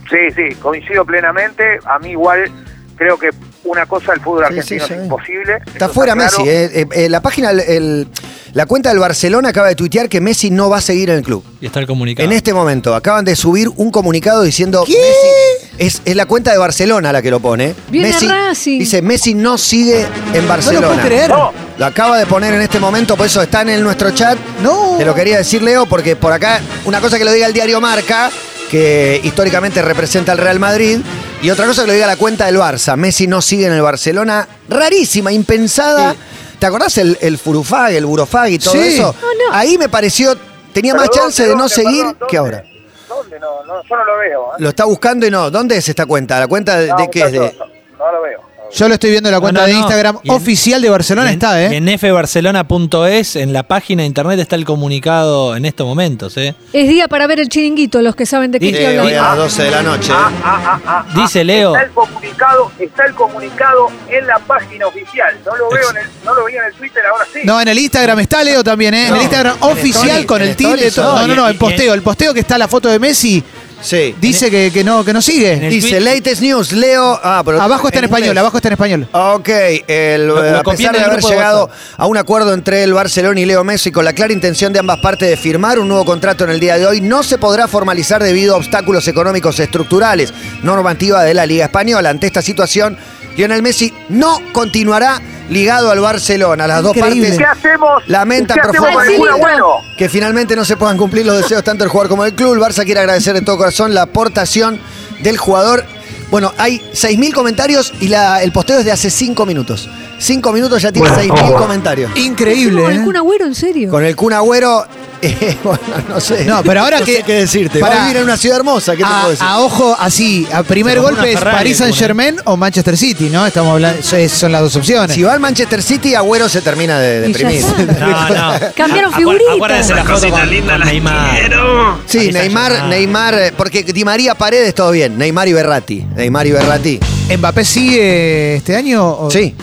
Sí, 0.10 0.18
sí, 0.36 0.56
coincido 0.56 1.06
plenamente. 1.06 1.80
A 1.86 2.00
mí 2.00 2.12
igual 2.12 2.50
creo 2.96 3.18
que 3.18 3.30
una 3.64 3.86
cosa 3.86 4.14
del 4.14 4.22
fútbol 4.22 4.46
Sí, 4.48 4.54
sí, 4.54 4.60
argentino 4.60 4.88
sí. 4.88 4.94
es 4.94 5.04
imposible. 5.04 5.58
Está 5.66 5.90
fuera 5.90 6.14
claro. 6.14 6.38
Messi. 6.40 6.50
eh. 6.50 6.70
Eh, 6.74 6.86
eh, 6.94 7.10
la 7.10 7.22
página, 7.22 7.52
el- 7.52 7.60
el- 7.60 8.08
la 8.54 8.66
cuenta 8.66 8.90
del 8.90 9.00
Barcelona 9.00 9.50
acaba 9.50 9.68
de 9.68 9.76
tuitear 9.76 10.08
que 10.08 10.22
Messi 10.22 10.50
no 10.50 10.70
va 10.70 10.78
a 10.78 10.82
seguir 10.82 11.10
en 11.10 11.18
el 11.18 11.22
club. 11.24 11.44
Y 11.60 11.66
estar 11.66 11.86
comunicado. 11.86 12.26
En 12.28 12.32
este 12.34 12.54
momento 12.54 12.96
acaban 12.96 13.26
de 13.26 13.36
subir 13.36 13.70
un 13.76 13.92
comunicado 13.92 14.42
diciendo 14.42 14.84
¿Qué? 14.88 14.94
Messi 14.94 15.76
es, 15.86 16.02
es 16.06 16.16
la 16.16 16.26
cuenta 16.26 16.52
de 16.54 16.58
Barcelona 16.58 17.12
la 17.12 17.22
que 17.22 17.30
lo 17.30 17.40
pone. 17.42 17.76
Viene 17.90 18.08
Messi 18.08 18.28
Racing. 18.28 18.80
dice 18.80 19.02
Messi 19.02 19.34
no 19.34 19.58
sigue 19.58 20.06
en 20.34 20.44
No 20.44 20.48
Barcelona. 20.48 20.88
lo 20.88 20.94
puedo 20.94 21.06
creer. 21.06 21.30
No, 21.30 21.52
Lo 21.78 21.86
acaba 21.86 22.18
de 22.18 22.26
poner 22.26 22.54
en 22.54 22.62
este 22.62 22.80
momento, 22.80 23.16
por 23.18 23.26
eso 23.28 23.42
está 23.42 23.62
en 23.62 23.84
nuestro 23.84 24.10
chat. 24.12 24.38
No. 24.64 24.96
Te 24.98 25.06
lo 25.06 25.14
quería 25.14 25.38
decir, 25.38 25.62
Leo, 25.62 25.86
porque 25.86 26.16
por 26.16 26.32
acá, 26.34 26.62
una 26.86 27.00
cosa 27.02 27.20
que 27.20 27.26
lo 27.26 27.32
diga 27.34 27.46
el 27.46 27.54
diario 27.54 27.80
Marca, 27.82 28.32
que 28.70 29.20
históricamente 29.24 29.82
representa 29.82 30.32
al 30.32 30.38
Real 30.38 30.60
Madrid, 30.60 31.00
y 31.42 31.50
otra 31.50 31.66
cosa 31.68 31.82
que 31.82 31.88
lo 31.88 31.94
diga 31.94 32.08
la 32.08 32.18
cuenta 32.18 32.46
del 32.48 32.58
Barça. 32.58 32.96
Messi 32.96 33.28
no 33.28 33.42
sigue 33.42 33.68
en 33.68 33.74
el 33.74 33.82
Barcelona. 33.82 34.48
Rarísima, 34.70 35.32
impensada. 35.32 36.16
¿Te 36.60 36.66
acordás 36.66 36.98
el, 36.98 37.18
el 37.22 37.38
Furufag, 37.38 37.94
el 37.94 38.06
Burofag 38.06 38.50
y 38.50 38.60
todo 38.60 38.74
Sí. 38.74 38.80
eso? 38.80 39.16
No, 39.22 39.28
no. 39.28 39.56
Ahí 39.56 39.78
me 39.78 39.90
pareció, 39.90 40.36
tenía 40.74 40.94
pero 40.94 41.06
más 41.06 41.12
chance 41.12 41.44
¿dónde, 41.44 41.50
de 41.50 41.56
no 41.56 41.62
dónde, 41.70 41.76
seguir 41.76 42.06
perdón, 42.06 42.28
que 42.30 42.38
ahora. 42.38 42.64
¿Dónde? 43.08 43.40
No, 43.40 43.64
no, 43.66 43.84
yo 43.84 43.96
no 43.96 44.06
lo 44.06 44.18
veo. 44.18 44.48
¿eh? 44.54 44.56
Lo 44.60 44.70
está 44.70 44.86
buscando 44.86 45.28
y 45.28 45.32
no. 45.32 45.52
¿Dónde 45.52 45.78
es 45.78 45.88
esta 45.88 46.06
cuenta? 46.08 46.40
¿La 46.40 46.48
cuenta 46.48 46.78
de, 46.80 46.88
No, 46.88 46.98
de 46.98 47.10
qué 47.12 47.22
es? 47.22 47.32
De, 47.32 47.40
no 47.40 48.12
lo 48.12 48.22
veo. 48.24 48.42
Yo 48.74 48.88
lo 48.88 48.94
estoy 48.96 49.12
viendo 49.12 49.30
en 49.30 49.34
la 49.34 49.40
cuenta 49.40 49.62
no, 49.62 49.68
de 49.68 49.74
no. 49.74 49.80
Instagram 49.80 50.20
en- 50.24 50.32
oficial 50.32 50.82
de 50.82 50.90
Barcelona, 50.90 51.30
en- 51.30 51.34
está, 51.36 51.62
¿eh? 51.64 51.76
En 51.78 51.88
fbarcelona.es, 52.00 53.36
en 53.38 53.54
la 53.54 53.64
página 53.64 54.02
de 54.04 54.08
internet 54.08 54.40
está 54.40 54.56
el 54.56 54.66
comunicado 54.66 55.56
en 55.56 55.66
estos 55.66 55.88
momentos, 55.88 56.36
¿eh? 56.38 56.54
Es 56.74 56.88
día 56.90 57.08
para 57.08 57.28
ver 57.28 57.40
el 57.40 57.50
chiringuito, 57.50 58.02
los 58.02 58.16
que 58.16 58.26
saben 58.26 58.52
de 58.52 58.60
qué 58.60 58.68
Sí, 58.70 58.76
estoy 58.76 58.98
hablando. 58.98 59.20
a 59.22 59.28
las 59.30 59.38
12 59.38 59.64
de 59.64 59.72
la 59.72 59.82
noche. 59.84 60.12
Ah, 60.14 60.32
ah, 60.44 60.62
ah, 60.64 60.82
ah, 60.86 61.06
ah. 61.08 61.14
Dice 61.16 61.44
Leo. 61.44 61.74
Está 61.76 61.86
el 61.88 61.92
comunicado, 61.94 62.72
está 62.80 63.06
el 63.06 63.14
comunicado 63.16 63.88
en 64.10 64.28
la 64.28 64.40
página 64.40 64.88
oficial. 64.88 65.38
No 65.46 65.56
lo 65.56 65.70
veo 65.70 65.90
en 65.92 65.98
el, 65.98 66.08
no 66.26 66.34
lo 66.36 66.44
veía 66.46 66.60
en 66.60 66.66
el 66.68 66.74
Twitter, 66.74 67.04
ahora 67.12 67.26
sí. 67.34 67.40
No, 67.46 67.62
en 67.62 67.68
el 67.70 67.80
Instagram 67.80 68.20
está 68.20 68.44
Leo 68.44 68.64
también, 68.64 68.94
¿eh? 68.94 69.08
en 69.08 69.16
el 69.16 69.22
Instagram 69.22 69.58
en 69.58 69.64
oficial 69.64 70.26
con 70.26 70.42
el 70.42 70.56
tilde. 70.56 70.88
stories, 70.88 70.96
todo. 70.96 71.20
No, 71.22 71.28
no, 71.28 71.36
no, 71.36 71.48
el 71.48 71.56
posteo. 71.56 71.94
El 71.94 72.02
posteo 72.02 72.34
que 72.34 72.42
está 72.42 72.58
la 72.58 72.68
foto 72.68 72.90
de 72.90 73.00
Messi 73.00 73.44
Sí. 73.82 74.16
dice 74.20 74.50
que, 74.50 74.72
que 74.72 74.84
no, 74.84 75.06
que 75.06 75.14
no 75.14 75.22
sigue. 75.22 75.56
Dice 75.70 76.00
tweet- 76.00 76.04
latest 76.04 76.42
news, 76.42 76.72
Leo. 76.72 77.20
Ah, 77.24 77.42
pero 77.46 77.62
Abajo 77.62 77.88
está 77.88 78.00
en 78.00 78.06
español, 78.06 78.28
inglés. 78.30 78.42
abajo 78.42 78.58
está 78.58 78.70
en 78.70 78.74
español. 78.74 79.08
Ok, 79.12 79.50
el, 79.88 80.28
Lo- 80.28 80.36
lo 80.42 80.58
a 80.60 80.64
copié 80.64 80.78
pesar 80.78 80.88
en 80.88 80.94
de 80.94 80.98
el 81.00 81.04
haber 81.06 81.18
grupo 81.20 81.30
de 81.30 81.36
llegado 81.36 81.70
a 81.98 82.06
un 82.08 82.18
acuerdo 82.18 82.54
entre 82.54 82.84
el 82.84 82.94
Barcelona 82.94 83.40
y 83.40 83.46
Leo 83.46 83.64
Messi 83.64 83.92
con 83.92 84.04
la 84.06 84.14
clara 84.14 84.34
intención 84.34 84.74
de 84.74 84.80
ambas 84.80 85.00
partes 85.00 85.30
de 85.30 85.38
firmar 85.38 85.80
un 85.80 85.88
nuevo 85.88 86.06
contrato 86.06 86.44
en 86.44 86.50
el 86.50 86.60
día 86.60 86.78
de 86.78 86.88
hoy, 86.88 87.02
no 87.02 87.22
se 87.24 87.38
podrá 87.38 87.68
formalizar 87.68 88.24
debido 88.24 88.56
a 88.56 88.58
obstáculos 88.58 89.08
económicos 89.08 89.60
estructurales, 89.60 90.34
normativa 90.64 91.24
de 91.24 91.34
la 91.34 91.46
Liga 91.46 91.66
Española. 91.66 92.10
Ante 92.10 92.28
esta 92.28 92.42
situación, 92.42 92.98
Lionel 93.38 93.62
Messi 93.62 93.94
no 94.10 94.40
continuará 94.52 95.22
ligado 95.50 95.92
al 95.92 96.00
Barcelona. 96.00 96.68
Las 96.68 96.84
Increíble. 96.84 97.30
dos 97.30 97.38
¿Qué 97.38 97.44
partes 97.44 97.58
hacemos? 97.66 98.04
lamentan 98.08 98.56
¿Qué 98.56 98.62
hacemos 98.68 98.90
con 98.92 99.06
el 99.06 99.16
profundamente 99.16 99.96
que 99.98 100.10
finalmente 100.10 100.56
no 100.56 100.66
se 100.66 100.78
puedan 100.78 100.98
cumplir 100.98 101.26
los 101.26 101.38
deseos 101.38 101.64
tanto 101.64 101.84
del 101.84 101.90
jugador 101.92 102.10
como 102.10 102.24
del 102.24 102.34
club. 102.34 102.54
El 102.54 102.60
Barça 102.60 102.84
quiere 102.86 103.00
agradecer 103.00 103.34
de 103.34 103.42
todo 103.42 103.58
corazón 103.58 103.94
la 103.94 104.04
aportación 104.04 104.80
del 105.22 105.38
jugador. 105.38 105.84
Bueno, 106.30 106.52
hay 106.58 106.82
6.000 106.94 107.34
comentarios 107.34 107.94
y 108.02 108.10
la- 108.10 108.44
el 108.44 108.52
posteo 108.52 108.80
es 108.80 108.86
de 108.86 108.92
hace 108.92 109.10
5 109.10 109.46
minutos. 109.46 109.90
5 110.20 110.52
minutos 110.52 110.82
ya 110.82 110.92
tiene 110.92 111.08
6.000 111.10 111.54
comentarios. 111.56 112.12
Increíble. 112.18 112.82
¿Con 112.82 112.92
el 112.92 112.98
¿eh? 113.00 113.04
Kun 113.04 113.16
Agüero, 113.18 113.46
en 113.46 113.56
serio? 113.56 113.90
Con 113.90 114.04
el 114.04 114.16
Kun 114.16 114.34
Agüero, 114.34 114.86
eh, 115.22 115.58
bueno, 115.64 115.80
no 116.10 116.20
sé. 116.20 116.46
No, 116.46 116.62
pero 116.64 116.82
ahora 116.82 117.00
No 117.00 117.06
que- 117.06 117.18
sé 117.18 117.24
qué 117.24 117.34
decirte. 117.34 117.80
Va 117.80 117.88
Pará. 117.88 118.02
a 118.02 118.04
vivir 118.06 118.18
en 118.18 118.24
una 118.24 118.38
ciudad 118.38 118.58
hermosa, 118.58 118.92
¿qué 118.94 119.04
te 119.04 119.10
puedo 119.10 119.26
A, 119.26 119.30
decir? 119.30 119.46
a 119.48 119.60
ojo, 119.60 119.96
así, 120.00 120.48
a 120.54 120.64
primer 120.64 121.00
golpe 121.00 121.32
es 121.32 121.40
Ferrari, 121.40 121.58
Paris 121.58 121.78
Saint 121.78 121.96
Germain 121.96 122.36
o 122.46 122.56
Manchester 122.58 122.96
City, 122.98 123.30
¿no? 123.30 123.46
Estamos 123.46 123.74
hablando, 123.74 124.02
son 124.04 124.52
las 124.52 124.62
dos 124.62 124.76
opciones. 124.76 125.16
Si 125.16 125.24
va 125.24 125.34
al 125.34 125.40
Manchester 125.40 125.82
City, 125.82 126.14
Agüero 126.16 126.48
se 126.50 126.62
termina 126.62 127.00
de 127.00 127.30
Y 127.30 127.34
ya 127.34 127.40
deprimir. 127.50 127.66
está. 127.66 128.08
No, 128.08 128.30
no. 128.60 128.60
Cambiaron 128.76 129.12
Acu- 129.12 129.18
figuritas. 129.18 129.56
Acuérdense 129.56 129.96
la 129.96 130.04
foto 130.06 130.30
con, 130.30 130.40
con 130.40 130.80
Neymar. 130.86 132.00
Sí, 132.06 132.20
Ahí 132.20 132.28
está 132.28 132.40
Neymar, 132.42 132.72
Neymar. 132.72 132.90
Neymar, 132.90 133.34
eh, 133.36 133.54
porque 133.56 133.84
Di 133.84 134.04
María 134.06 134.36
Paredes 134.36 134.74
todo 134.76 134.92
bien. 134.92 135.18
Neymar 135.18 135.48
y 135.48 135.54
Berratti. 135.54 136.06
Neymar 136.16 136.48
y 136.48 136.52
Berratti. 136.52 137.00
¿Mbappé 137.38 137.66
sigue 137.66 138.56
este 138.58 138.76
año? 138.76 139.06
o- 139.08 139.32
Sí. 139.32 139.56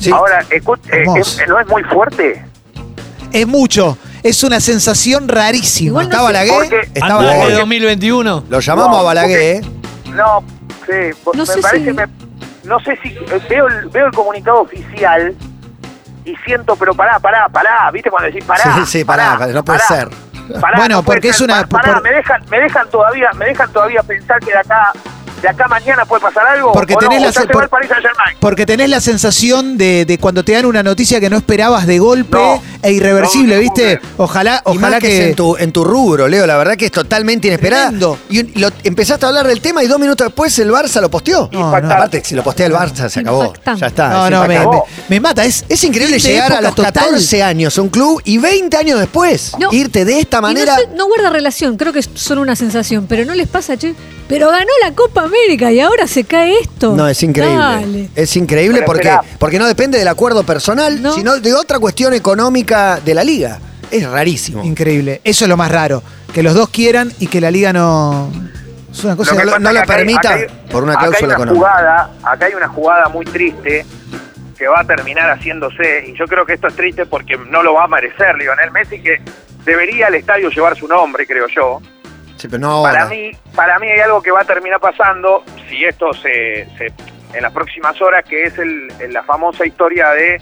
sí. 0.00 0.10
Ahora, 0.10 0.42
escu- 0.48 0.76
eh, 0.86 0.90
Hermoso. 0.90 1.40
eh, 1.40 1.44
¿no 1.48 1.60
es 1.60 1.66
muy 1.68 1.82
fuerte? 1.84 2.44
Es 3.32 3.46
mucho. 3.46 3.96
Es 4.22 4.42
una 4.44 4.60
sensación 4.60 5.28
rarísima. 5.28 5.88
Igual 6.02 6.08
no 6.08 6.10
¿Está 6.10 6.18
sé- 6.18 6.24
Balaguer? 6.24 6.54
Porque- 6.54 6.80
Está 6.94 7.06
Antes 7.06 7.18
de 7.20 7.26
Balaguer. 7.38 7.58
2021. 7.58 8.44
Lo 8.48 8.60
llamamos 8.60 8.90
No, 8.92 8.98
a 8.98 9.02
Balaguer, 9.02 9.40
¿eh? 9.40 9.60
No, 10.14 10.44
sí, 10.86 11.18
No 11.34 11.44
me 11.44 11.46
sé 11.46 11.60
parece, 11.60 11.84
si- 11.86 11.92
me- 11.92 12.06
no 12.64 12.80
sé 12.80 12.98
si 13.02 13.08
eh, 13.08 13.40
veo 13.48 13.66
el, 13.66 13.88
veo 13.88 14.06
el 14.06 14.12
comunicado 14.12 14.60
oficial 14.60 15.34
y 16.24 16.36
siento, 16.44 16.76
pero 16.76 16.94
pará, 16.94 17.18
pará, 17.18 17.48
pará, 17.48 17.90
¿viste 17.92 18.10
cuando 18.10 18.26
decís 18.30 18.44
pará? 18.44 18.62
Sí, 18.62 18.86
sí, 18.86 19.04
pará, 19.04 19.36
pará, 19.38 19.52
no 19.52 19.64
puede 19.64 19.80
ser. 19.80 20.08
Pará, 20.60 20.76
Bueno, 20.76 20.96
no 20.96 21.02
puede 21.02 21.16
porque 21.18 21.28
es 21.30 21.36
ser, 21.36 21.44
una- 21.44 21.62
pa- 21.66 21.80
Pará, 21.80 21.94
por- 21.94 22.02
me 22.02 22.10
dejan, 22.12 22.42
me 22.50 22.60
dejan 22.60 22.88
todavía, 22.90 23.30
me 23.34 23.46
dejan 23.46 23.72
todavía 23.72 24.02
pensar 24.02 24.38
que 24.40 24.52
de 24.52 24.58
acá, 24.58 24.92
de 25.40 25.48
acá 25.48 25.66
mañana 25.66 26.04
puede 26.04 26.20
pasar 26.22 26.46
algo. 26.46 26.72
Porque 26.72 26.94
o 26.94 26.98
tenés 26.98 27.18
no, 27.18 27.24
la 27.24 27.30
o 27.30 27.32
ya 27.32 27.40
se- 27.40 27.46
se 27.46 27.46
va 27.48 27.52
por- 27.52 27.62
el 27.64 27.68
Paris 27.68 27.88
Saint 27.88 28.02
Germain. 28.06 28.36
Porque 28.38 28.66
tenés 28.66 28.88
la 28.90 29.00
sensación 29.00 29.76
de, 29.78 30.04
de 30.04 30.18
cuando 30.18 30.44
te 30.44 30.52
dan 30.52 30.66
una 30.66 30.82
noticia 30.84 31.18
que 31.20 31.30
no 31.30 31.36
esperabas 31.36 31.86
de 31.86 31.98
golpe 31.98 32.36
No. 32.38 32.62
E 32.82 32.92
irreversible, 32.92 33.58
¿viste? 33.58 34.00
no. 34.18 34.24
Ojalá, 34.24 34.62
Y 34.66 34.68
más 34.70 34.76
ojalá 34.78 34.98
que, 35.00 35.18
es 35.22 35.28
en 35.30 35.34
tu, 35.36 35.56
en 35.56 35.72
tu 35.72 35.84
rubro, 35.84 36.28
Leo, 36.28 36.46
la 36.46 36.56
verdad 36.56 36.76
que 36.76 36.86
es 36.86 36.92
totalmente 36.92 37.46
inesperada. 37.48 37.84
Tremendo. 37.88 38.18
Y 38.28 38.40
un- 38.40 38.52
lo, 38.56 38.68
empezaste 38.84 39.24
a 39.24 39.28
hablar 39.28 39.46
del 39.46 39.60
tema 39.60 39.82
y 39.82 39.86
dos 39.86 39.98
minutos 39.98 40.26
después 40.26 40.58
el 40.58 40.70
Barça 40.70 41.00
lo 41.00 41.10
posteó. 41.10 41.48
No, 41.52 41.60
no. 41.60 41.76
Aparte, 41.76 42.22
si 42.24 42.34
lo 42.34 42.42
postea 42.42 42.66
el 42.66 42.72
Barça, 42.72 43.08
se 43.08 43.20
acabó. 43.20 43.44
Impactante. 43.46 43.80
Ya 43.80 43.86
está. 43.86 44.08
No, 44.10 44.24
es 44.26 44.30
no, 44.32 44.46
me, 44.48 44.54
impactante. 44.56 44.86
me- 45.08 45.16
me 45.16 45.20
mata. 45.20 45.44
Es, 45.44 45.64
Es 45.68 45.84
increíble 45.84 46.18
llegar 46.18 46.52
a 46.52 46.60
los 46.60 46.74
total. 46.74 46.92
14 46.92 47.42
años 47.42 47.76
a 47.78 47.82
un 47.82 47.88
club 47.88 48.20
y 48.24 48.38
20 48.38 48.76
años 48.76 48.98
después 48.98 49.52
No. 49.58 49.72
irte 49.72 50.04
de 50.04 50.18
esta 50.20 50.38
no 50.38 50.48
manera. 50.48 50.76
sé- 50.76 50.88
No, 50.96 51.06
guarda 51.06 51.30
relación, 51.30 51.76
creo 51.76 51.92
que 51.92 52.00
es 52.00 52.10
solo 52.14 52.40
una 52.42 52.56
sensación, 52.56 53.06
pero 53.08 53.24
no 53.24 53.34
les 53.34 53.48
pasa, 53.48 53.76
che. 53.76 53.94
Pero 54.28 54.48
ganó 54.50 54.70
la 54.82 54.94
Copa 54.94 55.24
América 55.24 55.70
y 55.72 55.80
ahora 55.80 56.06
se 56.06 56.24
cae 56.24 56.54
esto. 56.60 56.94
No, 56.96 57.06
es 57.06 57.22
increíble. 57.22 57.58
Dale. 57.58 58.10
Es 58.14 58.34
increíble 58.36 58.78
Pero 58.78 58.86
porque, 58.86 59.16
porque 59.38 59.58
no 59.58 59.66
depende 59.66 59.98
del 59.98 60.08
acuerdo 60.08 60.42
personal, 60.44 61.02
No. 61.02 61.12
sino 61.14 61.38
de 61.38 61.52
otra 61.52 61.78
cuestión 61.78 62.14
económica 62.14 62.71
de 62.72 63.14
la 63.14 63.24
liga. 63.24 63.58
Es 63.90 64.08
rarísimo. 64.08 64.64
Increíble. 64.64 65.20
Eso 65.24 65.44
es 65.44 65.48
lo 65.48 65.56
más 65.56 65.70
raro. 65.70 66.02
Que 66.32 66.42
los 66.42 66.54
dos 66.54 66.68
quieran 66.70 67.12
y 67.18 67.26
que 67.26 67.40
la 67.40 67.50
liga 67.50 67.72
no. 67.72 68.30
Es 68.90 69.04
una 69.04 69.16
cosa. 69.16 69.34
Lo 69.44 69.52
que- 69.54 69.58
no 69.60 69.68
acá 69.70 69.80
hay- 69.80 69.86
permita 69.86 70.18
acá 70.20 70.34
hay- 70.34 70.46
por 70.70 70.82
una 70.84 70.92
acá 70.94 71.02
hay 71.04 71.08
cláusula 71.10 71.26
una 71.36 71.44
económica. 71.44 71.66
Jugada, 71.70 72.10
acá 72.22 72.46
hay 72.46 72.54
una 72.54 72.68
jugada 72.68 73.08
muy 73.08 73.24
triste 73.26 73.84
que 74.58 74.68
va 74.68 74.80
a 74.80 74.84
terminar 74.84 75.28
haciéndose, 75.30 76.04
y 76.08 76.16
yo 76.16 76.24
creo 76.26 76.46
que 76.46 76.54
esto 76.54 76.68
es 76.68 76.76
triste 76.76 77.04
porque 77.06 77.36
no 77.36 77.62
lo 77.62 77.74
va 77.74 77.84
a 77.84 77.88
merecer 77.88 78.36
Lionel 78.36 78.70
Messi, 78.70 79.00
que 79.00 79.20
debería 79.64 80.06
el 80.08 80.14
estadio 80.14 80.50
llevar 80.50 80.76
su 80.76 80.86
nombre, 80.88 81.26
creo 81.26 81.46
yo. 81.48 81.80
Sí, 82.36 82.48
pero 82.48 82.58
no 82.60 82.82
Para 82.82 83.02
ahora. 83.04 83.14
mí, 83.14 83.30
para 83.54 83.78
mí 83.78 83.88
hay 83.88 84.00
algo 84.00 84.22
que 84.22 84.30
va 84.30 84.40
a 84.40 84.44
terminar 84.44 84.78
pasando, 84.80 85.42
si 85.68 85.84
esto 85.84 86.12
se, 86.14 86.66
se- 86.78 86.92
en 87.34 87.42
las 87.42 87.52
próximas 87.52 88.00
horas, 88.02 88.24
que 88.28 88.44
es 88.44 88.58
el, 88.58 88.88
la 89.12 89.22
famosa 89.24 89.66
historia 89.66 90.10
de 90.10 90.40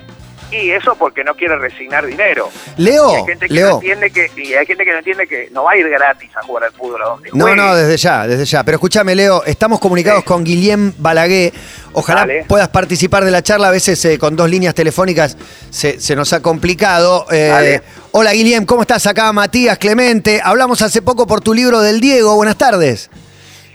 y 0.51 0.71
eso 0.71 0.95
porque 0.97 1.23
no 1.25 1.35
quiere 1.35 1.57
resignar 1.57 2.05
dinero. 2.07 2.49
Y 2.77 2.83
Leo, 2.83 3.11
hay 3.17 3.25
gente 3.25 3.49
que 3.49 3.61
no 3.61 3.75
entiende 3.75 4.11
que 4.11 4.31
y 4.37 4.55
hay 4.55 4.67
gente 4.67 4.85
que 4.85 4.93
no 4.93 4.99
entiende 4.99 5.27
que 5.27 5.49
no 5.53 5.65
va 5.65 5.73
a 5.73 5.77
ir 5.77 5.89
gratis 5.89 6.31
a 6.37 6.43
jugar 6.43 6.65
al 6.65 6.73
fútbol 6.73 7.03
a 7.03 7.05
donde 7.07 7.31
No, 7.33 7.45
juegue. 7.45 7.57
no, 7.57 7.75
desde 7.75 7.97
ya, 7.97 8.27
desde 8.27 8.45
ya. 8.45 8.65
Pero 8.65 8.77
escúchame, 8.77 9.15
Leo, 9.15 9.45
estamos 9.45 9.79
comunicados 9.81 10.21
Sí. 10.23 10.27
con 10.27 10.45
Guillem 10.45 10.93
Balaguer. 10.99 11.53
Ojalá 11.93 12.21
Dale. 12.21 12.45
puedas 12.49 12.69
participar 12.69 13.25
de 13.25 13.31
la 13.31 13.43
charla. 13.43 13.69
A 13.69 13.71
veces 13.73 14.05
eh, 14.05 14.19
con 14.19 14.37
dos 14.37 14.49
líneas 14.51 14.75
telefónicas 14.75 15.37
se, 15.71 16.01
se 16.01 16.15
nos 16.17 16.33
ha 16.33 16.41
complicado. 16.43 17.27
Eh, 17.31 17.81
hola, 18.13 18.33
Guillem, 18.33 18.65
¿cómo 18.67 18.83
estás? 18.83 19.07
Acá 19.07 19.33
Matías 19.33 19.79
Clemente. 19.79 20.41
Hablamos 20.43 20.83
hace 20.83 21.03
poco 21.03 21.27
por 21.27 21.41
tu 21.41 21.55
libro 21.55 21.81
del 21.81 22.01
Diego. 22.01 22.35
Buenas 22.37 22.57
tardes. 22.57 23.11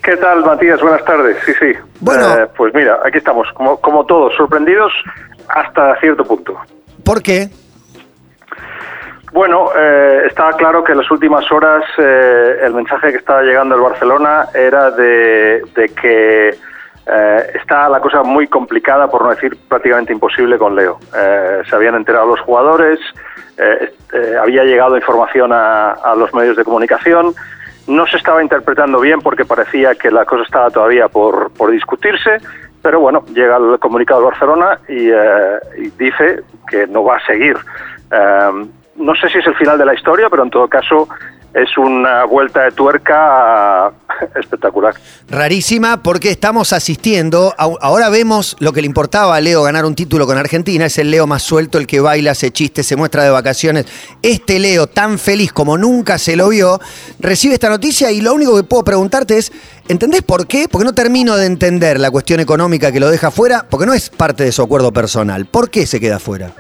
¿Qué 0.04 0.16
tal, 0.18 0.46
Matías? 0.46 0.80
Buenas 0.82 1.04
tardes. 1.04 1.36
Sí, 1.46 1.52
sí. 1.60 1.68
Bueno. 2.00 2.32
Eh, 2.36 2.48
pues 2.56 2.74
mira, 2.76 3.00
aquí 3.04 3.18
estamos, 3.18 3.48
como, 3.56 3.78
como 3.82 4.06
todos, 4.06 4.34
sorprendidos 4.38 4.92
hasta 5.50 5.96
cierto 6.00 6.24
punto. 6.24 6.58
¿Por 7.04 7.22
qué? 7.22 7.50
Bueno, 9.32 9.70
eh, 9.78 10.24
estaba 10.28 10.54
claro 10.54 10.84
que 10.84 10.94
en 10.94 11.00
las 11.00 11.12
últimas 11.12 11.52
horas 11.52 11.84
eh, 11.98 12.60
el 12.64 12.74
mensaje 12.74 13.12
que 13.12 13.18
estaba 13.18 13.42
llegando 13.42 13.76
al 13.76 13.82
Barcelona 13.82 14.48
era 14.54 14.92
de, 14.92 15.62
de 15.76 15.90
que 15.90 16.50
eh, 16.50 17.52
está 17.54 17.90
la 17.90 18.00
cosa 18.00 18.24
muy 18.24 18.48
complicada, 18.48 19.10
por 19.10 19.24
no 19.24 19.30
decir 19.30 19.58
prácticamente 19.68 20.14
imposible 20.14 20.58
con 20.58 20.76
Leo. 20.76 21.00
Eh, 21.16 21.62
se 21.70 21.76
habían 21.76 21.96
enterado 21.96 22.28
los 22.28 22.40
jugadores, 22.42 23.00
eh, 23.58 23.92
había 24.42 24.64
llegado 24.64 24.96
información 24.96 25.52
a, 25.52 25.92
a 25.92 26.16
los 26.16 26.34
medios 26.34 26.56
de 26.56 26.64
comunicación, 26.64 27.36
no 27.88 28.08
se 28.08 28.18
estaba 28.18 28.42
interpretando 28.42 29.00
bien 29.00 29.20
porque 29.20 29.46
parecía 29.46 29.96
que 29.96 30.12
la 30.12 30.26
cosa 30.26 30.44
estaba 30.44 30.70
todavía 30.70 31.08
por, 31.10 31.52
por 31.52 31.72
discutirse, 31.72 32.38
pero 32.86 33.00
bueno, 33.00 33.26
llega 33.34 33.58
el 33.58 33.80
comunicado 33.80 34.20
de 34.20 34.26
Barcelona 34.28 34.80
y, 34.88 35.10
eh, 35.10 35.60
y 35.80 35.90
dice 35.98 36.44
que 36.70 36.86
no 36.86 37.04
va 37.04 37.18
a 37.18 37.26
seguir. 37.26 37.58
Eh, 38.12 38.68
no 38.98 39.16
sé 39.16 39.28
si 39.30 39.40
es 39.40 39.48
el 39.48 39.56
final 39.56 39.80
de 39.80 39.86
la 39.86 39.96
historia, 39.96 40.30
pero 40.30 40.44
en 40.44 40.52
todo 40.52 40.68
caso 40.68 41.10
es 41.56 41.76
una 41.80 42.26
vuelta 42.26 42.62
de 42.62 42.72
tuerca 42.74 43.92
espectacular. 44.36 44.96
Rarísima 45.30 46.04
porque 46.04 46.32
estamos 46.32 46.74
asistiendo, 46.74 47.54
ahora 47.58 48.10
vemos 48.10 48.56
lo 48.60 48.74
que 48.74 48.82
le 48.82 48.88
importaba 48.88 49.36
a 49.36 49.42
Leo 49.42 49.64
ganar 49.64 49.86
un 49.86 49.96
título 49.96 50.26
con 50.26 50.38
Argentina, 50.38 50.86
es 50.86 50.98
el 50.98 51.12
Leo 51.12 51.28
más 51.28 51.44
suelto, 51.44 51.78
el 51.78 51.88
que 51.88 52.00
baila, 52.00 52.32
hace 52.32 52.52
chistes, 52.52 52.86
se 52.86 52.96
muestra 52.96 53.24
de 53.24 53.30
vacaciones. 53.30 53.86
Este 54.22 54.60
Leo 54.60 54.88
tan 54.88 55.20
feliz 55.20 55.52
como 55.52 55.78
nunca 55.78 56.18
se 56.18 56.36
lo 56.36 56.50
vio, 56.50 56.80
recibe 57.20 57.56
esta 57.56 57.70
noticia 57.70 58.12
y 58.12 58.22
lo 58.22 58.34
único 58.34 58.56
que 58.56 58.64
puedo 58.64 58.84
preguntarte 58.84 59.38
es, 59.38 59.52
¿entendés 59.88 60.22
por 60.22 60.48
qué? 60.48 60.68
Porque 60.70 60.86
no 60.86 60.94
termino 60.94 61.36
de 61.36 61.46
entender 61.46 62.00
la 62.00 62.12
cuestión 62.12 62.40
económica 62.40 62.92
que 62.92 63.00
lo 63.00 63.10
deja 63.10 63.32
fuera, 63.32 63.66
porque 63.70 63.86
no 63.86 63.94
es 63.94 64.10
parte 64.10 64.44
de 64.44 64.52
su 64.52 64.62
acuerdo 64.62 64.92
personal. 64.92 65.46
¿Por 65.46 65.70
qué 65.70 65.86
se 65.88 66.00
queda 66.00 66.20
fuera? 66.20 66.54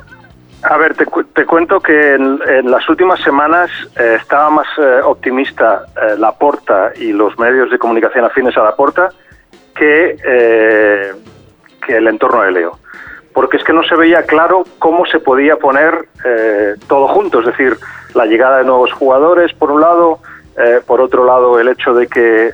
A 0.69 0.77
ver, 0.77 0.95
te, 0.95 1.05
cu- 1.05 1.23
te 1.25 1.45
cuento 1.45 1.79
que 1.79 2.13
en, 2.15 2.39
las 2.69 2.87
últimas 2.89 3.19
semanas 3.21 3.69
eh, 3.99 4.17
estaba 4.19 4.49
más 4.49 4.67
eh, 4.77 4.99
optimista 5.03 5.85
eh, 5.95 6.15
la 6.17 6.31
Porta 6.31 6.91
y 6.95 7.11
los 7.13 7.37
medios 7.37 7.69
de 7.69 7.77
comunicación 7.77 8.25
afines 8.25 8.57
a 8.57 8.63
la 8.63 8.75
Porta 8.75 9.09
que, 9.75 10.15
que 11.85 11.97
el 11.97 12.07
entorno 12.07 12.41
de 12.43 12.51
Leo. 12.51 12.79
Porque 13.33 13.57
es 13.57 13.63
que 13.63 13.73
no 13.73 13.83
se 13.83 13.95
veía 13.95 14.23
claro 14.23 14.63
cómo 14.79 15.05
se 15.05 15.19
podía 15.19 15.57
poner 15.57 16.07
todo 16.87 17.09
junto, 17.09 17.41
es 17.41 17.47
decir, 17.47 17.77
la 18.13 18.25
llegada 18.25 18.59
de 18.59 18.63
nuevos 18.63 18.93
jugadores, 18.93 19.51
por 19.53 19.71
un 19.71 19.81
lado, 19.81 20.19
por 20.87 21.01
otro 21.01 21.25
lado, 21.25 21.59
el 21.59 21.67
hecho 21.67 21.93
de 21.93 22.07
que 22.07 22.51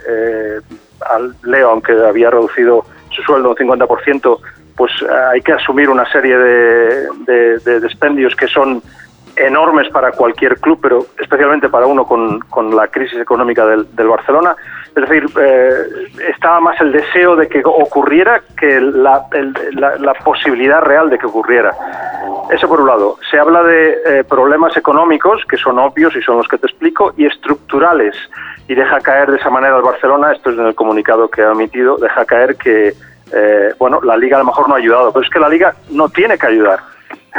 al 1.08 1.36
Leo, 1.44 1.70
aunque 1.70 1.92
había 1.94 2.32
reducido 2.32 2.84
su 3.12 3.22
sueldo 3.22 3.50
un 3.52 3.56
50%, 3.56 4.40
pues 4.82 4.94
eh, 5.04 5.06
hay 5.34 5.42
que 5.42 5.54
asumir 5.54 5.92
una 5.92 6.12
serie 6.12 6.36
de, 6.36 7.08
de- 7.28 7.58
de 7.60 7.80
dispendios 7.82 8.36
que 8.36 8.48
son 8.48 8.82
enormes 9.36 9.88
para 9.90 10.12
cualquier 10.12 10.60
club, 10.60 10.80
pero 10.82 11.06
especialmente 11.22 11.70
para 11.70 11.86
uno 11.86 12.04
con, 12.04 12.40
la 12.76 12.88
crisis 12.88 13.20
económica 13.20 13.64
del, 13.68 13.86
Barcelona. 14.08 14.56
Es 14.96 15.08
decir, 15.08 15.24
eh, 15.40 15.72
estaba 16.34 16.60
más 16.62 16.82
el 16.82 16.92
deseo 16.92 17.36
de 17.36 17.48
que 17.48 17.62
ocurriera 17.64 18.42
que 18.60 18.82
la, 18.82 19.28
el- 19.34 19.54
posibilidad 20.26 20.82
real 20.82 21.12
de 21.12 21.20
que 21.20 21.28
ocurriera. 21.28 21.74
Eso 22.50 22.68
por 22.68 22.82
un 22.82 22.88
lado. 22.88 23.18
Se 23.30 23.38
habla 23.38 23.62
de 23.62 23.98
eh, 24.06 24.24
problemas 24.24 24.76
económicos, 24.76 25.44
que 25.48 25.58
son 25.58 25.78
obvios 25.78 26.16
y 26.16 26.24
son 26.24 26.38
los 26.38 26.48
que 26.48 26.58
te 26.58 26.66
explico, 26.66 27.14
y 27.18 27.28
estructurales. 27.28 28.16
Y 28.68 28.74
deja 28.74 29.00
caer 29.00 29.30
de 29.30 29.38
esa 29.38 29.52
manera 29.52 29.78
el 29.78 29.84
Barcelona, 29.84 30.32
esto 30.32 30.50
es 30.50 30.58
en 30.58 30.66
el 30.66 30.74
comunicado 30.74 31.30
que 31.30 31.44
ha 31.44 31.52
emitido, 31.52 31.98
deja 31.98 32.26
caer 32.26 32.56
que, 32.56 32.94
eh, 33.34 33.74
bueno, 33.80 34.00
la 34.02 34.18
Liga 34.18 34.38
a 34.38 34.40
lo 34.40 34.46
mejor 34.46 34.68
no 34.68 34.76
ha 34.76 34.78
ayudado, 34.78 35.12
pero 35.12 35.24
es 35.24 35.30
que 35.32 35.40
la 35.40 35.50
Liga 35.50 35.74
no 35.92 36.10
tiene 36.10 36.38
que 36.38 36.48
ayudar. 36.48 36.80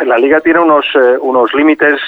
La 0.04 0.16
Liga 0.18 0.40
tiene 0.40 0.60
unos, 0.60 0.84
eh, 0.94 1.16
unos 1.20 1.52
límites 1.54 2.00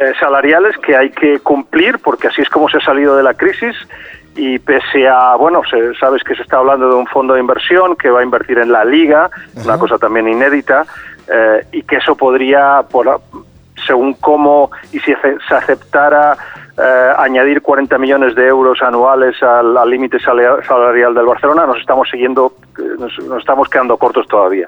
eh, 0.00 0.12
salariales 0.20 0.76
que 0.78 0.96
hay 0.96 1.10
que 1.10 1.40
cumplir 1.40 1.98
porque 1.98 2.28
así 2.28 2.42
es 2.42 2.48
como 2.50 2.68
se 2.68 2.78
ha 2.78 2.80
salido 2.80 3.16
de 3.16 3.22
la 3.22 3.34
crisis 3.34 3.74
y 4.36 4.58
pese 4.58 5.06
a, 5.08 5.36
bueno, 5.36 5.62
se- 5.70 5.94
sabes 5.94 6.22
que 6.24 6.34
se 6.34 6.42
está 6.42 6.56
hablando 6.58 6.88
de 6.88 6.94
un 6.96 7.06
fondo 7.06 7.34
de 7.34 7.40
inversión 7.40 7.94
que 7.96 8.10
va 8.10 8.20
a 8.20 8.24
invertir 8.24 8.58
en 8.58 8.72
la 8.72 8.84
Liga, 8.84 9.30
una 9.64 9.78
cosa 9.78 9.96
también 9.98 10.28
inédita, 10.28 10.84
eh, 11.32 11.64
y 11.72 11.82
que 11.82 11.96
eso 11.96 12.16
podría, 12.16 12.82
por, 12.90 13.20
según 13.86 14.14
cómo 14.14 14.70
y 14.92 14.98
si 15.00 15.14
se 15.48 15.54
aceptara 15.54 16.36
eh, 16.76 17.12
añadir 17.18 17.62
40 17.62 17.98
millones 17.98 18.34
de 18.34 18.48
euros 18.48 18.82
anuales 18.82 19.40
al 19.42 19.88
límite 19.88 20.18
salarial 20.18 21.14
del 21.14 21.24
Barcelona, 21.24 21.66
nos 21.66 21.78
estamos 21.78 22.08
siguiendo, 22.10 22.52
nos, 22.98 23.16
estamos 23.38 23.68
quedando 23.68 23.96
cortos 23.96 24.26
todavía. 24.26 24.66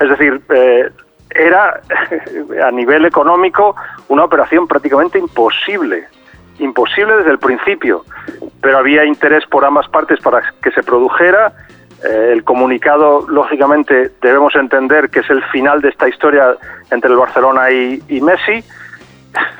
Es 0.00 0.08
decir, 0.08 0.40
eh, 0.48 0.88
era 1.28 1.80
a 2.66 2.70
nivel 2.70 3.04
económico 3.04 3.76
una 4.08 4.24
operación 4.24 4.66
prácticamente 4.66 5.18
imposible, 5.18 6.06
imposible 6.58 7.16
desde 7.18 7.32
el 7.32 7.38
principio, 7.38 8.04
pero 8.62 8.78
había 8.78 9.04
interés 9.04 9.44
por 9.46 9.64
ambas 9.66 9.86
partes 9.88 10.20
para 10.20 10.42
que 10.62 10.70
se 10.70 10.82
produjera. 10.82 11.52
Eh, 12.02 12.30
el 12.32 12.44
comunicado, 12.44 13.28
lógicamente, 13.28 14.10
debemos 14.22 14.56
entender 14.56 15.10
que 15.10 15.20
es 15.20 15.28
el 15.28 15.42
final 15.44 15.82
de 15.82 15.90
esta 15.90 16.08
historia 16.08 16.56
entre 16.90 17.10
el 17.10 17.16
Barcelona 17.18 17.70
y 17.70 18.20
Messi. 18.22 18.64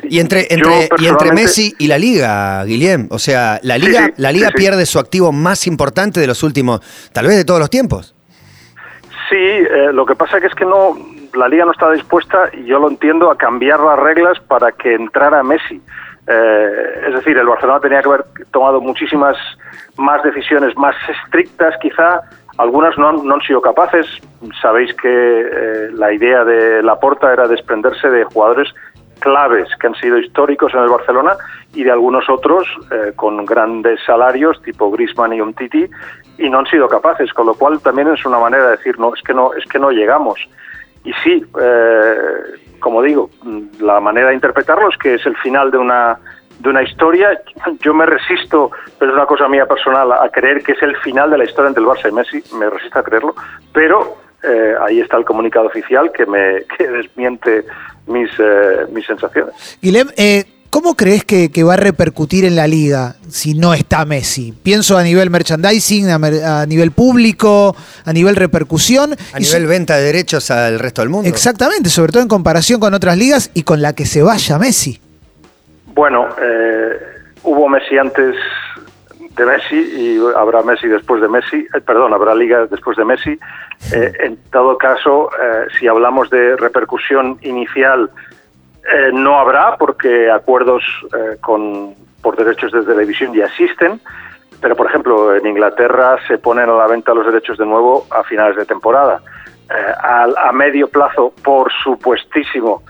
Y 0.03 0.21
entre, 0.21 0.47
entre, 0.51 0.89
y 0.99 1.07
entre 1.07 1.33
Messi 1.33 1.75
y 1.79 1.87
la 1.87 1.99
Liga, 1.99 2.65
Guillem. 2.65 3.09
O 3.11 3.19
sea, 3.19 3.59
la 3.63 3.79
Liga, 3.79 4.07
sí, 4.07 4.13
la 4.17 4.33
Liga 4.33 4.49
sí. 4.49 4.55
pierde 4.57 4.85
su 4.87 4.99
activo 4.99 5.33
más 5.33 5.67
importante 5.67 6.21
de 6.21 6.27
los 6.27 6.43
últimos, 6.43 6.81
tal 7.13 7.27
vez 7.27 7.37
de 7.37 7.45
todos 7.45 7.61
los 7.61 7.71
tiempos. 7.71 8.15
Sí, 9.31 9.39
eh, 9.39 9.91
lo 9.93 10.05
que 10.05 10.15
pasa 10.15 10.41
que 10.41 10.47
es 10.47 10.55
que 10.55 10.67
no, 10.67 10.95
la 11.35 11.49
liga 11.49 11.65
no 11.65 11.73
está 11.73 11.91
dispuesta, 11.91 12.51
y 12.53 12.65
yo 12.65 12.79
lo 12.79 12.91
entiendo, 12.91 13.31
a 13.31 13.39
cambiar 13.39 13.81
las 13.81 13.99
reglas 13.99 14.39
para 14.41 14.73
que 14.73 14.95
entrara 14.95 15.43
Messi. 15.43 15.81
Eh, 16.27 17.05
es 17.09 17.15
decir, 17.15 17.37
el 17.39 17.47
Barcelona 17.47 17.81
tenía 17.81 18.03
que 18.03 18.09
haber 18.09 18.25
tomado 18.53 18.81
muchísimas 18.81 19.37
más 19.97 20.23
decisiones 20.23 20.77
más 20.77 20.95
estrictas, 21.09 21.75
quizá. 21.81 22.21
Algunas 22.59 22.97
no 22.99 23.09
han, 23.09 23.27
no 23.27 23.35
han 23.35 23.41
sido 23.41 23.63
capaces. 23.63 24.07
Sabéis 24.61 24.93
que 24.95 25.09
eh, 25.09 25.91
la 25.95 26.13
idea 26.13 26.45
de 26.45 26.83
Laporta 26.83 27.33
era 27.33 27.49
desprenderse 27.49 28.09
de 28.11 28.25
jugadores 28.25 28.69
claves 29.23 29.69
que 29.81 29.87
han 29.87 29.95
sido 29.95 30.19
históricos 30.19 30.75
en 30.75 30.81
el 30.81 30.89
Barcelona 30.89 31.37
y 31.73 31.85
de 31.85 31.91
algunos 31.91 32.29
otros 32.29 32.67
eh, 32.91 33.13
con 33.17 33.45
grandes 33.45 34.01
salarios 34.05 34.61
tipo 34.63 34.91
Griezmann 34.91 35.33
y 35.33 35.41
Umtiti 35.41 35.87
y 36.39 36.51
no 36.51 36.59
han 36.59 36.67
sido 36.67 36.89
capaces, 36.89 37.33
con 37.33 37.47
lo 37.47 37.55
cual 37.55 37.81
también 37.81 38.09
es 38.09 38.25
una 38.27 38.39
manera 38.39 38.65
de 38.65 38.77
decir 38.77 38.99
no 38.99 39.15
es 39.15 39.23
que 39.23 39.33
no 39.33 39.55
es 39.55 39.65
que 39.67 39.79
no 39.79 39.91
llegamos 39.91 40.39
y 41.05 41.13
sí, 41.25 41.45
eh, 41.61 42.17
como 42.79 43.03
digo, 43.03 43.31
la 43.81 44.01
manera 44.01 44.29
de 44.29 44.35
interpretarlo 44.35 44.89
es 44.89 44.97
que 44.99 45.15
es 45.15 45.27
el 45.27 45.37
final 45.39 45.71
de 45.71 45.79
una 45.79 46.19
de 46.61 46.69
una 46.69 46.83
historia. 46.83 47.43
Yo 47.81 47.93
me 47.93 48.07
resisto, 48.07 48.71
pero 48.99 49.11
es 49.11 49.17
una 49.17 49.27
cosa 49.27 49.49
mía 49.49 49.67
personal, 49.67 50.13
a 50.13 50.29
creer 50.29 50.63
que 50.63 50.73
es 50.73 50.83
el 50.83 50.97
final 50.99 51.31
de 51.31 51.39
la 51.39 51.45
historia 51.45 51.69
entre 51.69 51.83
el 51.83 51.89
Barça 51.89 52.09
y 52.09 52.13
Messi. 52.13 52.57
Me 52.57 52.71
resisto 52.71 52.99
a 53.01 53.03
creerlo, 53.03 53.35
pero 53.73 54.17
eh, 54.43 54.75
ahí 54.81 55.01
está 55.01 55.17
el 55.17 55.25
comunicado 55.25 55.67
oficial 55.67 56.11
que 56.13 56.27
me 56.27 56.65
que 56.79 56.89
desmiente 56.89 57.65
mis 58.07 58.31
eh, 58.39 58.87
mis 58.93 59.07
sensaciones. 59.07 59.55
Guilhem, 59.81 60.09
eh, 60.17 60.45
¿cómo 60.71 60.95
crees 60.97 61.25
que, 61.25 61.51
que 61.51 61.63
va 61.63 61.75
a 61.75 61.77
repercutir 61.77 62.45
en 62.45 62.57
la 62.57 62.67
liga 62.67 63.15
si 63.29 63.55
no 63.55 63.75
está 63.75 64.05
Messi? 64.05 64.53
Pienso 64.63 64.97
a 64.99 65.03
nivel 65.03 65.31
merchandising, 65.31 66.11
a, 66.11 66.19
mer- 66.19 66.43
a 66.45 66.67
nivel 66.67 66.91
público, 66.93 67.77
a 68.05 68.13
nivel 68.13 68.35
repercusión. 68.37 69.13
A 69.33 69.39
y 69.41 69.45
nivel 69.45 69.67
venta 69.67 69.97
de 69.97 70.03
derechos 70.05 70.51
al 70.51 70.79
resto 70.79 71.03
del 71.03 71.11
mundo. 71.11 71.29
Exactamente, 71.29 71.91
sobre 71.91 72.13
todo 72.13 72.23
en 72.23 72.29
comparación 72.29 72.81
con 72.81 72.95
otras 72.95 73.17
ligas 73.17 73.51
y 73.55 73.63
con 73.63 73.81
la 73.83 73.93
que 73.95 74.07
se 74.07 74.23
vaya 74.23 74.59
Messi. 74.59 75.01
Bueno, 75.95 76.27
eh, 76.43 76.97
hubo 77.45 77.69
Messi 77.69 77.99
antes 77.99 78.35
de 79.37 79.47
Messi 79.47 79.77
y 79.77 80.21
habrá 80.37 80.63
Messi 80.63 80.89
después 80.89 81.23
de 81.23 81.29
Messi, 81.29 81.67
eh, 81.75 81.81
perdón, 81.81 82.13
habrá 82.13 82.35
Liga 82.35 82.67
después 82.67 82.97
de 82.97 83.05
Messi. 83.05 83.39
Eh, 83.93 84.13
en 84.21 84.37
todo 84.51 84.77
caso, 84.77 85.31
eh, 85.41 85.67
si 85.79 85.89
hablamos 85.89 86.29
de 86.31 86.57
repercusión 86.57 87.39
inicial, 87.43 88.11
eh, 88.93 89.11
no 89.13 89.39
habrá 89.39 89.77
porque 89.77 90.31
acuerdos 90.31 90.83
eh, 91.15 91.37
con, 91.41 91.95
por 92.21 92.37
derechos 92.37 92.73
de 92.73 92.83
televisión 92.83 93.33
ya 93.33 93.47
existen. 93.47 94.01
Pero, 94.61 94.77
por 94.77 94.87
ejemplo, 94.87 95.35
en 95.35 95.47
Inglaterra 95.47 96.19
se 96.29 96.39
ponen 96.39 96.69
a 96.69 96.75
la 96.75 96.87
venta 96.87 97.15
los 97.15 97.27
derechos 97.27 97.59
de 97.59 97.67
nuevo 97.67 98.07
a 98.11 98.23
finales 98.23 98.57
de 98.57 98.65
temporada. 98.65 99.21
A, 100.03 100.27
a 100.49 100.53
medio 100.53 100.87
plazo, 100.87 101.33
por 101.43 101.73
supuestísimo, 101.83 102.83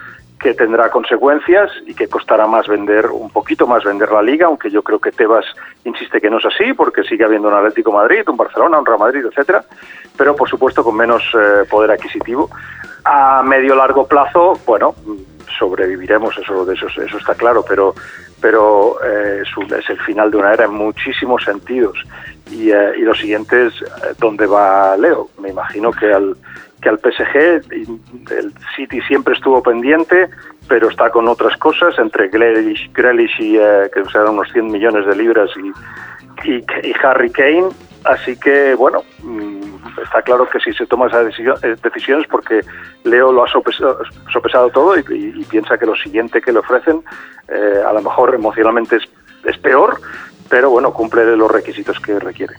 que 0.42 0.54
tendrá 0.54 0.90
consecuencias 0.90 1.70
y 1.86 1.94
que 1.94 2.08
costará 2.08 2.46
más 2.46 2.66
vender, 2.66 3.06
un 3.06 3.30
poquito 3.30 3.66
más 3.66 3.84
vender 3.84 4.10
la 4.10 4.22
liga, 4.22 4.46
aunque 4.46 4.70
yo 4.70 4.82
creo 4.82 4.98
que 4.98 5.12
Tebas 5.12 5.44
insiste 5.84 6.20
que 6.20 6.28
no 6.28 6.38
es 6.38 6.44
así, 6.44 6.72
porque 6.72 7.04
sigue 7.04 7.24
habiendo 7.24 7.48
un 7.48 7.54
Atlético 7.54 7.92
Madrid, 7.92 8.28
un 8.28 8.36
Barcelona, 8.36 8.78
un 8.78 8.86
Real 8.86 8.98
Madrid, 8.98 9.24
etcétera, 9.24 9.64
pero 10.16 10.34
por 10.34 10.48
supuesto 10.48 10.82
con 10.82 10.96
menos 10.96 11.22
eh, 11.34 11.64
poder 11.70 11.92
adquisitivo. 11.92 12.50
A 13.04 13.42
medio 13.42 13.74
largo 13.74 14.06
plazo, 14.06 14.54
bueno, 14.66 14.94
sobreviviremos, 15.58 16.36
eso, 16.38 16.70
eso, 16.70 16.86
eso 16.86 17.18
está 17.18 17.34
claro, 17.34 17.64
pero, 17.68 17.94
pero 18.40 18.96
eh, 19.04 19.42
es, 19.42 19.72
es 19.78 19.90
el 19.90 20.00
final 20.00 20.30
de 20.30 20.36
una 20.38 20.52
era 20.52 20.64
en 20.64 20.74
muchísimos 20.74 21.44
sentidos. 21.44 21.98
Y, 22.50 22.70
eh, 22.70 22.92
y 22.98 23.02
lo 23.02 23.14
siguiente 23.14 23.66
es 23.66 23.82
eh, 23.82 24.14
dónde 24.18 24.46
va 24.46 24.96
Leo. 24.96 25.28
Me 25.40 25.50
imagino 25.50 25.90
que 25.92 26.12
al, 26.12 26.36
que 26.82 26.88
al 26.88 26.98
PSG 26.98 27.36
el 28.30 28.52
City 28.76 29.00
siempre 29.02 29.34
estuvo 29.34 29.62
pendiente, 29.62 30.28
pero 30.68 30.88
está 30.88 31.10
con 31.10 31.28
otras 31.28 31.56
cosas, 31.58 31.96
entre 31.98 32.28
Grealish, 32.28 32.92
Grealish 32.92 33.40
y 33.40 33.56
eh, 33.56 33.88
que 33.94 34.04
serán 34.06 34.30
unos 34.30 34.50
100 34.52 34.66
millones 34.66 35.06
de 35.06 35.16
libras 35.16 35.50
y, 35.56 36.50
y, 36.50 36.64
Harry 37.02 37.30
Kane. 37.30 37.68
Así 38.04 38.36
que, 38.36 38.74
bueno, 38.74 39.04
mm, 39.22 40.00
está 40.02 40.22
claro 40.22 40.48
que 40.50 40.58
si 40.58 40.72
se 40.72 40.86
toma 40.86 41.06
esas 41.06 41.26
decisión- 41.26 41.58
eh, 41.62 41.76
decisiones 41.82 42.26
porque 42.28 42.60
Leo 43.04 43.30
lo 43.32 43.44
ha 43.44 43.48
sopesado, 43.48 44.00
sopesado 44.32 44.70
todo 44.70 44.98
y 44.98 45.44
piensa 45.48 45.78
que 45.78 45.86
lo 45.86 45.94
siguiente 45.94 46.40
que 46.40 46.52
le 46.52 46.58
ofrecen 46.58 47.02
eh, 47.48 47.82
a 47.86 47.92
lo 47.92 48.02
mejor 48.02 48.34
emocionalmente 48.34 48.96
es, 48.96 49.04
es 49.44 49.56
peor, 49.58 50.00
pero 50.48 50.70
bueno, 50.70 50.92
cumple 50.92 51.36
los 51.36 51.50
requisitos 51.50 52.00
que 52.00 52.18
requiere. 52.18 52.54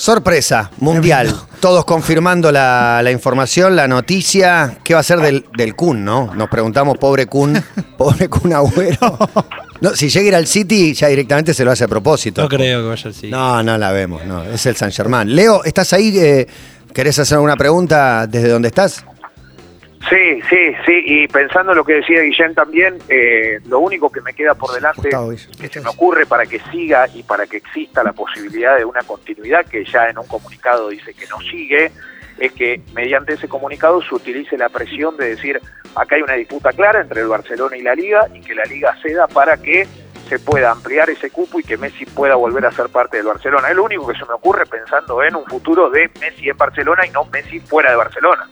Sorpresa, 0.00 0.70
mundial. 0.78 1.30
Todos 1.60 1.84
confirmando 1.84 2.50
la, 2.50 3.02
la 3.04 3.10
información, 3.10 3.76
la 3.76 3.86
noticia. 3.86 4.78
¿Qué 4.82 4.94
va 4.94 5.00
a 5.00 5.02
ser 5.02 5.18
del, 5.18 5.44
del 5.54 5.76
Kun, 5.76 6.02
no? 6.02 6.34
Nos 6.34 6.48
preguntamos, 6.48 6.96
pobre 6.96 7.26
Kun, 7.26 7.62
pobre 7.98 8.26
Kun 8.30 8.50
Agüero. 8.54 9.18
No, 9.82 9.94
si 9.94 10.08
llega 10.08 10.24
a 10.24 10.28
ir 10.28 10.34
al 10.36 10.46
City, 10.46 10.94
ya 10.94 11.08
directamente 11.08 11.52
se 11.52 11.66
lo 11.66 11.70
hace 11.70 11.84
a 11.84 11.88
propósito. 11.88 12.40
No 12.40 12.48
creo 12.48 12.80
que 12.80 12.88
vaya 12.88 13.10
así. 13.10 13.28
No, 13.28 13.62
no 13.62 13.76
la 13.76 13.92
vemos, 13.92 14.24
no. 14.24 14.42
Es 14.42 14.64
el 14.64 14.74
San 14.74 14.90
Germán. 14.90 15.36
Leo, 15.36 15.64
¿estás 15.64 15.92
ahí? 15.92 16.18
Eh, 16.18 16.46
¿Querés 16.94 17.18
hacer 17.18 17.34
alguna 17.34 17.56
pregunta 17.56 18.26
desde 18.26 18.48
donde 18.48 18.68
estás? 18.68 19.04
Sí, 20.08 20.40
sí, 20.48 20.74
sí, 20.86 21.02
y 21.04 21.28
pensando 21.28 21.72
en 21.72 21.78
lo 21.78 21.84
que 21.84 21.94
decía 21.94 22.22
Guillén 22.22 22.54
también, 22.54 22.98
eh, 23.08 23.60
lo 23.66 23.80
único 23.80 24.10
que 24.10 24.22
me 24.22 24.32
queda 24.32 24.54
por 24.54 24.72
delante, 24.72 25.10
que 25.60 25.68
se 25.68 25.80
me 25.80 25.90
ocurre 25.90 26.24
para 26.24 26.46
que 26.46 26.58
siga 26.72 27.06
y 27.12 27.22
para 27.22 27.46
que 27.46 27.58
exista 27.58 28.02
la 28.02 28.12
posibilidad 28.12 28.78
de 28.78 28.84
una 28.84 29.02
continuidad, 29.02 29.66
que 29.66 29.84
ya 29.84 30.06
en 30.08 30.18
un 30.18 30.26
comunicado 30.26 30.88
dice 30.88 31.12
que 31.12 31.26
no 31.26 31.38
sigue, 31.40 31.92
es 32.38 32.52
que 32.52 32.80
mediante 32.94 33.34
ese 33.34 33.46
comunicado 33.46 34.00
se 34.00 34.14
utilice 34.14 34.56
la 34.56 34.70
presión 34.70 35.16
de 35.18 35.30
decir, 35.36 35.60
acá 35.94 36.16
hay 36.16 36.22
una 36.22 36.34
disputa 36.34 36.72
clara 36.72 37.02
entre 37.02 37.20
el 37.20 37.28
Barcelona 37.28 37.76
y 37.76 37.82
la 37.82 37.94
Liga, 37.94 38.26
y 38.34 38.40
que 38.40 38.54
la 38.54 38.64
Liga 38.64 38.96
ceda 39.02 39.28
para 39.28 39.58
que 39.58 39.86
se 40.30 40.38
pueda 40.38 40.70
ampliar 40.70 41.10
ese 41.10 41.30
cupo 41.30 41.60
y 41.60 41.62
que 41.62 41.76
Messi 41.76 42.06
pueda 42.06 42.36
volver 42.36 42.64
a 42.64 42.72
ser 42.72 42.88
parte 42.88 43.18
del 43.18 43.26
Barcelona. 43.26 43.68
Es 43.68 43.76
lo 43.76 43.84
único 43.84 44.06
que 44.06 44.18
se 44.18 44.24
me 44.24 44.32
ocurre 44.32 44.64
pensando 44.64 45.22
en 45.22 45.36
un 45.36 45.44
futuro 45.44 45.90
de 45.90 46.10
Messi 46.20 46.48
en 46.48 46.56
Barcelona 46.56 47.04
y 47.06 47.10
no 47.10 47.24
Messi 47.26 47.60
fuera 47.60 47.90
de 47.90 47.96
Barcelona. 47.96 48.48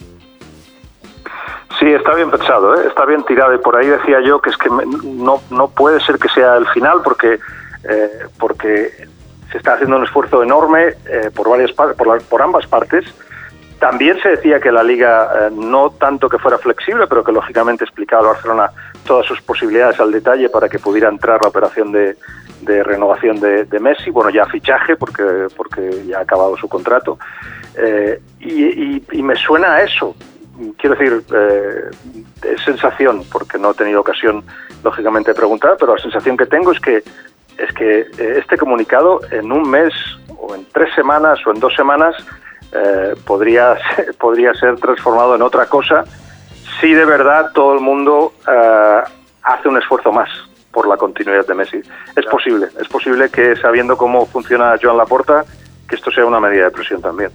Sí, 1.79 1.87
está 1.93 2.15
bien 2.15 2.31
pensado, 2.31 2.75
¿eh? 2.81 2.87
está 2.89 3.05
bien 3.05 3.23
tirado. 3.25 3.55
Y 3.55 3.59
por 3.59 3.77
ahí 3.77 3.87
decía 3.87 4.21
yo 4.21 4.41
que 4.41 4.51
es 4.51 4.57
que 4.57 4.69
no, 5.05 5.41
no 5.51 5.69
puede 5.69 6.01
ser 6.01 6.19
que 6.19 6.29
sea 6.29 6.57
el 6.57 6.67
final 6.69 7.01
porque, 7.05 7.39
eh, 7.89 8.11
porque 8.39 9.07
se 9.53 9.59
está 9.59 9.75
haciendo 9.75 9.97
un 9.97 10.05
esfuerzo 10.05 10.43
enorme 10.43 10.95
eh, 11.07 11.31
por, 11.35 11.49
varias 11.49 11.73
por, 11.73 12.07
la- 12.07 12.19
por 12.29 12.43
ambas 12.43 12.67
partes 12.67 13.05
También 13.79 14.21
se 14.21 14.31
decía 14.31 14.59
que 14.61 14.73
la 14.73 14.83
liga 14.83 15.31
eh, 15.33 15.51
no 15.53 15.91
tanto 15.91 16.29
que 16.29 16.39
fuera 16.39 16.59
flexible, 16.59 17.07
pero 17.07 17.23
que 17.23 17.31
lógicamente 17.33 17.85
explicaba 17.85 18.23
al 18.23 18.29
Barcelona 18.35 18.71
todas 19.07 19.25
sus 19.27 19.41
posibilidades 19.41 20.01
al 20.01 20.11
detalle 20.11 20.49
para 20.49 20.69
que 20.69 20.79
pudiera 20.81 21.09
entrar 21.09 21.39
la 21.41 21.49
operación 21.49 21.93
de, 21.93 22.17
de 22.63 22.83
renovación 22.83 23.39
de, 23.41 23.65
de 23.67 23.79
Messi. 23.81 24.11
Bueno, 24.11 24.31
ya 24.31 24.45
fichaje 24.47 24.97
porque, 24.97 25.47
porque 25.57 26.05
ya 26.07 26.19
ha 26.19 26.23
acabado 26.23 26.57
su 26.57 26.69
contrato. 26.69 27.19
Eh, 27.77 28.21
y, 28.41 28.65
y- 28.97 29.03
y 29.13 29.23
me 29.23 29.37
suena 29.37 29.75
a 29.75 29.83
eso. 29.83 30.15
Quiero 30.77 30.97
decir, 30.97 31.23
eh, 31.35 31.91
sensación, 32.65 33.23
porque 33.31 33.59
no 33.59 33.71
he 33.71 33.75
tenido 33.75 34.01
ocasión, 34.01 34.43
lógicamente, 34.83 35.31
de 35.31 35.35
preguntar, 35.37 35.77
pero 35.79 35.95
la 35.95 36.03
sensación 36.03 36.37
que 36.37 36.47
tengo 36.47 36.73
es 36.73 36.81
que 36.81 37.03
es 37.59 37.73
que 37.75 38.01
eh, 38.01 38.39
este 38.39 38.57
comunicado 38.57 39.21
en 39.33 39.51
un 39.51 39.69
mes 39.69 39.93
o 40.39 40.55
en 40.55 40.65
tres 40.73 40.95
semanas 40.95 41.41
o 41.45 41.51
en 41.51 41.59
dos 41.59 41.75
semanas 41.75 42.15
eh, 42.73 43.15
podría, 43.27 43.77
ser- 43.97 44.15
podría 44.17 44.55
ser 44.55 44.77
transformado 44.77 45.35
en 45.35 45.43
otra 45.43 45.67
cosa 45.67 46.05
si 46.81 46.93
de 46.95 47.05
verdad 47.05 47.51
todo 47.53 47.75
el 47.75 47.81
mundo 47.81 48.33
eh, 48.47 49.01
hace 49.43 49.69
un 49.69 49.77
esfuerzo 49.79 50.13
más 50.13 50.29
por 50.71 50.87
la 50.87 50.97
continuidad 50.97 51.45
de 51.47 51.55
Messi. 51.55 51.81
Es 52.15 52.27
posible, 52.27 52.69
es 52.81 52.87
posible 52.87 53.29
que 53.31 53.57
sabiendo 53.57 53.97
cómo 53.97 54.25
funciona 54.27 54.77
Joan 54.81 54.97
Laporta, 54.97 55.45
que 55.89 55.97
esto 55.97 56.13
sea 56.13 56.27
una 56.27 56.39
medida 56.39 56.65
de 56.67 56.71
presión 56.71 57.03
también. 57.03 57.31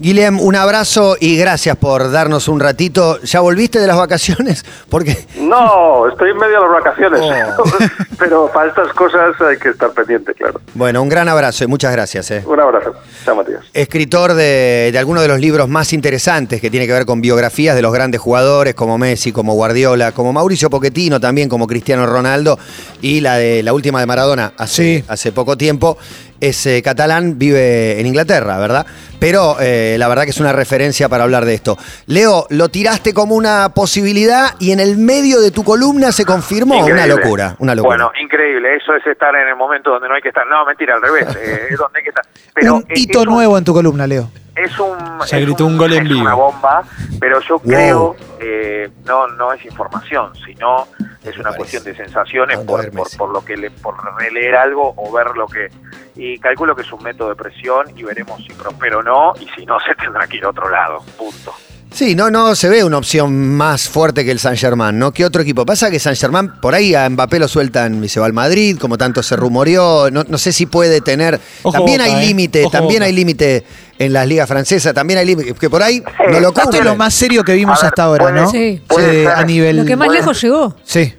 Guillem, 0.00 0.38
un 0.40 0.54
abrazo 0.54 1.16
y 1.18 1.36
gracias 1.36 1.76
por 1.76 2.10
darnos 2.12 2.46
un 2.46 2.60
ratito. 2.60 3.20
¿Ya 3.22 3.40
volviste 3.40 3.80
de 3.80 3.86
las 3.88 3.96
vacaciones? 3.96 4.64
Porque 4.88 5.16
No, 5.40 6.08
estoy 6.08 6.30
en 6.30 6.36
medio 6.36 6.60
de 6.60 6.66
las 6.68 6.84
vacaciones, 6.84 7.20
Oh. 7.58 7.64
pero 8.18 8.50
para 8.52 8.68
estas 8.68 8.92
cosas 8.94 9.34
hay 9.40 9.56
que 9.58 9.70
estar 9.70 9.90
pendiente, 9.90 10.32
claro. 10.34 10.60
Bueno, 10.74 11.02
un 11.02 11.08
gran 11.08 11.28
abrazo 11.28 11.64
y 11.64 11.66
muchas 11.66 11.90
gracias. 11.92 12.30
eh. 12.30 12.44
Un 12.46 12.60
abrazo. 12.60 12.94
Chao, 13.24 13.34
Matías. 13.34 13.62
Escritor 13.74 14.34
de, 14.34 14.90
de 14.92 14.98
algunos 14.98 15.22
de 15.22 15.28
los 15.28 15.40
libros 15.40 15.68
más 15.68 15.92
interesantes 15.92 16.60
que 16.60 16.70
tiene 16.70 16.86
que 16.86 16.92
ver 16.92 17.04
con 17.04 17.20
biografías 17.20 17.74
de 17.74 17.82
los 17.82 17.92
grandes 17.92 18.20
jugadores 18.20 18.74
como 18.74 18.98
Messi, 18.98 19.32
como 19.32 19.54
Guardiola, 19.54 20.12
como 20.12 20.32
Mauricio 20.32 20.70
Pochettino, 20.70 21.18
también 21.18 21.48
como 21.48 21.66
Cristiano 21.66 22.06
Ronaldo 22.06 22.58
y 23.02 23.20
la 23.20 23.36
de 23.36 23.62
la 23.64 23.72
última 23.72 23.98
de 24.00 24.06
Maradona 24.06 24.52
hace, 24.56 24.98
Sí. 24.98 25.04
hace 25.08 25.32
poco 25.32 25.56
tiempo. 25.56 25.98
Es 26.40 26.64
eh, 26.66 26.82
catalán, 26.82 27.38
vive 27.38 27.98
en 28.00 28.06
Inglaterra, 28.06 28.58
¿verdad? 28.58 28.86
Pero 29.18 29.56
eh, 29.60 29.96
la 29.98 30.06
verdad 30.06 30.22
que 30.24 30.30
es 30.30 30.38
una 30.40 30.52
referencia 30.52 31.08
para 31.08 31.24
hablar 31.24 31.44
de 31.44 31.54
esto. 31.54 31.76
Leo, 32.06 32.46
lo 32.50 32.68
tiraste 32.68 33.12
como 33.12 33.34
una 33.34 33.70
posibilidad 33.74 34.54
y 34.60 34.70
en 34.70 34.78
el 34.78 34.96
medio 34.96 35.40
de 35.40 35.50
tu 35.50 35.64
columna 35.64 36.12
se 36.12 36.24
confirmó 36.24 36.84
una 36.86 37.06
locura, 37.06 37.56
una 37.58 37.74
locura. 37.74 37.96
Bueno, 37.96 38.12
increíble. 38.22 38.76
Eso 38.76 38.94
es 38.94 39.04
estar 39.06 39.34
en 39.34 39.48
el 39.48 39.56
momento 39.56 39.90
donde 39.90 40.08
no 40.08 40.14
hay 40.14 40.22
que 40.22 40.28
estar. 40.28 40.46
No, 40.46 40.64
mentira, 40.64 40.94
al 40.94 41.02
revés. 41.02 41.26
eh, 41.36 41.66
es 41.70 41.76
donde 41.78 41.98
hay 41.98 42.02
que 42.04 42.10
estar. 42.10 42.24
Pero 42.54 42.74
un 42.76 42.84
hito 42.94 43.20
es 43.22 43.26
un- 43.26 43.34
nuevo 43.34 43.58
en 43.58 43.64
tu 43.64 43.72
columna, 43.74 44.06
Leo. 44.06 44.30
Es 44.64 44.78
un 44.78 44.96
es 45.24 45.32
gritó 45.32 45.66
un 45.66 45.76
gol 45.78 45.92
en 45.92 46.02
es 46.04 46.08
vivo. 46.08 46.20
una 46.22 46.34
bomba 46.34 46.82
pero 47.20 47.40
yo 47.40 47.58
Wow. 47.58 47.62
creo 47.68 48.16
eh, 48.40 48.88
no 49.06 49.26
no 49.28 49.52
es 49.52 49.64
información 49.64 50.32
sino 50.44 50.86
es 51.24 51.34
una 51.36 51.50
parece. 51.50 51.56
cuestión 51.58 51.84
de 51.84 51.94
sensaciones 51.96 52.58
por, 52.60 52.90
por, 52.92 53.16
por 53.16 53.30
lo 53.30 53.44
que 53.44 53.56
le, 53.56 53.70
por 53.70 53.94
releer 54.16 54.56
algo 54.56 54.94
o 54.96 55.12
ver 55.12 55.28
lo 55.36 55.46
que 55.46 55.68
y 56.16 56.38
calculo 56.38 56.74
que 56.74 56.82
es 56.82 56.92
un 56.92 57.02
método 57.02 57.28
de 57.30 57.36
presión 57.36 57.86
y 57.96 58.02
veremos 58.02 58.42
si 58.44 58.52
prospera 58.54 58.98
o 58.98 59.02
no 59.02 59.32
y 59.40 59.46
si 59.56 59.66
no 59.66 59.78
se 59.86 59.94
tendrá 59.94 60.26
que 60.26 60.38
ir 60.38 60.44
a 60.44 60.50
otro 60.50 60.68
lado 60.70 60.98
punto 61.16 61.52
Sí, 61.90 62.14
no, 62.14 62.30
no 62.30 62.54
se 62.54 62.68
ve 62.68 62.84
una 62.84 62.98
opción 62.98 63.56
más 63.56 63.88
fuerte 63.88 64.22
que 64.22 64.30
el 64.30 64.38
San 64.38 64.58
Germán, 64.58 64.98
¿no? 64.98 65.10
¿Qué 65.10 65.24
otro 65.24 65.40
equipo? 65.40 65.64
Pasa 65.64 65.90
que 65.90 65.98
San 65.98 66.14
Germán, 66.16 66.60
por 66.60 66.74
ahí 66.74 66.94
a 66.94 67.08
Mbappé 67.08 67.38
lo 67.38 67.48
sueltan 67.48 68.04
y 68.04 68.10
se 68.10 68.20
va 68.20 68.26
al 68.26 68.34
Madrid, 68.34 68.76
como 68.78 68.98
tanto 68.98 69.22
se 69.22 69.36
rumoreó. 69.36 70.10
No, 70.10 70.22
no 70.28 70.36
sé 70.36 70.52
si 70.52 70.66
puede 70.66 71.00
tener. 71.00 71.40
Ojo 71.62 71.72
también 71.72 72.00
Boca, 72.02 72.12
hay 72.12 72.22
¿eh? 72.22 72.26
límite, 72.26 72.66
también 72.70 72.98
Boca. 73.00 73.06
hay 73.06 73.12
límite 73.14 73.64
en 73.98 74.12
las 74.12 74.26
ligas 74.26 74.48
francesas, 74.48 74.94
también 74.94 75.18
hay. 75.18 75.34
Que 75.54 75.68
por 75.70 75.82
ahí 75.82 76.02
no 76.30 76.40
lo 76.40 76.48
Esto 76.48 76.70
es 76.78 76.84
lo 76.84 76.96
más 76.96 77.14
serio 77.14 77.42
que 77.44 77.54
vimos 77.54 77.80
ver, 77.80 77.88
hasta 77.88 78.02
ahora, 78.04 78.24
puede- 78.24 78.40
¿no? 78.40 78.48
Sí. 78.50 78.82
puede 78.88 79.10
Sí, 79.10 79.16
ser. 79.24 79.28
a 79.34 79.44
nivel. 79.44 79.76
Lo 79.78 79.84
que 79.84 79.96
más 79.96 80.08
lejos 80.08 80.40
llegó. 80.40 80.74
Sí. 80.84 81.14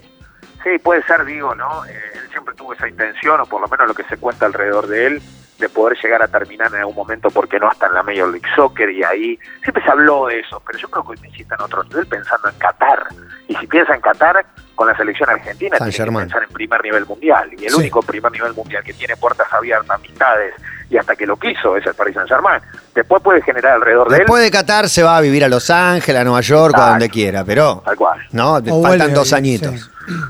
Sí, 0.64 0.70
puede 0.84 1.04
ser, 1.04 1.24
digo, 1.26 1.56
¿no? 1.56 1.86
Eh, 1.86 1.92
él 2.16 2.30
siempre 2.32 2.54
tuvo 2.56 2.74
esa 2.74 2.88
intención, 2.88 3.40
o 3.42 3.46
por 3.46 3.62
lo 3.62 3.68
menos 3.68 3.88
lo 3.88 3.94
que 3.94 4.04
se 4.04 4.18
cuenta 4.18 4.46
alrededor 4.46 4.88
de 4.88 5.08
él, 5.08 5.22
de 5.58 5.68
poder 5.70 5.98
llegar 6.02 6.22
a 6.22 6.28
terminar 6.28 6.68
en 6.74 6.80
algún 6.80 6.96
momento, 6.96 7.30
porque 7.30 7.60
no 7.60 7.68
hasta 7.70 7.88
en 7.88 7.94
la 7.94 8.04
Major 8.04 8.30
League 8.30 8.48
Soccer, 8.56 8.90
y 8.90 9.04
ahí 9.04 9.38
siempre 9.64 9.84
se 9.84 9.90
habló 9.92 10.28
de 10.28 10.40
eso, 10.40 10.62
pero 10.66 10.78
yo 10.80 10.90
creo 10.90 11.04
que 11.04 11.10
hoy 11.12 11.18
Messi 11.22 11.42
está 11.42 11.56
en 11.56 11.62
otro 11.62 11.84
nivel 11.84 12.08
pensando 12.08 12.48
en 12.50 12.56
Qatar. 12.58 13.08
Y 13.48 13.56
si 13.56 13.68
piensa 13.68 13.94
en 13.96 14.02
Qatar, 14.02 14.46
con 14.76 14.88
la 14.88 14.96
selección 14.96 15.30
argentina, 15.30 15.78
San 15.78 15.90
tiene 15.90 16.06
que 16.12 16.18
pensar 16.20 16.44
en 16.44 16.50
primer 16.50 16.82
nivel 16.84 17.06
mundial. 17.06 17.50
Y 17.58 17.66
el 17.66 17.72
Sí. 17.72 17.78
único 17.80 18.02
primer 18.02 18.32
nivel 18.32 18.54
mundial 18.54 18.84
que 18.84 18.94
tiene 18.94 19.18
puertas 19.18 19.52
abiertas, 19.52 19.90
amistades, 19.90 20.54
y 20.90 20.98
hasta 20.98 21.16
que 21.16 21.26
lo 21.26 21.38
quiso, 21.38 21.78
es 21.78 21.86
el 21.86 21.94
Paris 21.94 22.16
Saint 22.16 22.28
Germain. 22.30 22.62
Después 22.96 23.22
puede 23.22 23.42
generar 23.42 23.74
alrededor 23.74 24.10
de 24.10 24.16
él, 24.16 24.20
Después 24.22 24.44
de 24.44 24.52
Qatar 24.52 24.90
se 24.90 25.04
va 25.04 25.18
a 25.18 25.22
vivir 25.22 25.44
a 25.46 25.48
Los 25.48 25.70
Ángeles, 25.70 26.20
a 26.20 26.24
Nueva 26.24 26.42
York, 26.42 26.76
a 26.78 26.90
donde 26.92 27.10
quiera, 27.10 27.44
pero. 27.44 27.82
tal 27.86 27.96
cual. 27.96 28.20
No, 28.32 28.54
O 28.54 28.62
faltan 28.62 28.82
vuelve 28.82 29.10
dos 29.14 29.34
ahí, 29.34 29.38
añitos. 29.40 29.72
sí. 29.80 29.80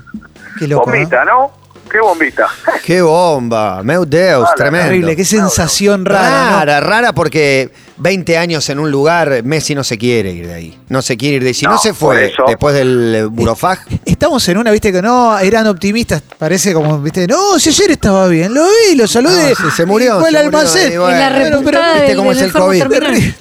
Qué 0.58 0.68
loco. 0.68 0.84
bombita, 0.90 1.24
¿no? 1.24 1.52
¿Qué 1.90 1.98
bombita? 1.98 2.46
Qué 2.84 3.02
bomba, 3.02 3.82
meu 3.82 4.04
Deus, 4.04 4.48
tremendo. 4.54 4.88
Terrible, 4.88 5.16
qué 5.16 5.24
sensación 5.24 6.04
rara. 6.04 6.50
¿no? 6.50 6.56
Rara, 6.58 6.80
rara 6.80 7.12
porque 7.12 7.72
20 8.00 8.38
años 8.38 8.68
en 8.70 8.78
un 8.78 8.90
lugar, 8.90 9.42
Messi 9.44 9.74
no 9.74 9.84
se 9.84 9.98
quiere 9.98 10.32
ir 10.32 10.46
de 10.46 10.54
ahí. 10.54 10.78
No 10.88 11.02
se 11.02 11.16
quiere 11.16 11.36
ir 11.36 11.42
de 11.42 11.48
ahí. 11.48 11.54
Si 11.54 11.66
no, 11.66 11.72
No, 11.72 11.78
se 11.78 11.92
fue 11.94 12.32
después 12.46 12.74
del 12.74 13.14
eh, 13.14 13.24
Burofag, 13.24 13.78
Estamos 14.04 14.46
en 14.48 14.58
una, 14.58 14.70
viste, 14.70 14.90
que 14.92 15.02
no, 15.02 15.38
eran 15.38 15.66
optimistas, 15.66 16.22
parece 16.38 16.72
como, 16.72 16.98
viste, 17.00 17.26
no, 17.26 17.58
si 17.58 17.68
ayer 17.68 17.92
estaba 17.92 18.26
bien, 18.28 18.52
lo 18.54 18.62
vi, 18.64 18.96
lo 18.96 19.06
saludé. 19.06 19.54
No, 19.58 19.70
se 19.70 19.86
murió, 19.86 20.16
y 20.16 20.20
Fue 20.20 20.30
murió, 20.30 20.38
almacén. 20.40 20.92
y 20.92 20.96
bueno. 20.96 21.18
Pero- 21.32 21.50
repuntada 21.58 21.94
¿Viste 22.00 22.16
cómo 22.16 22.32
es 22.32 22.40
el 22.42 22.52
COVID? 22.52 22.84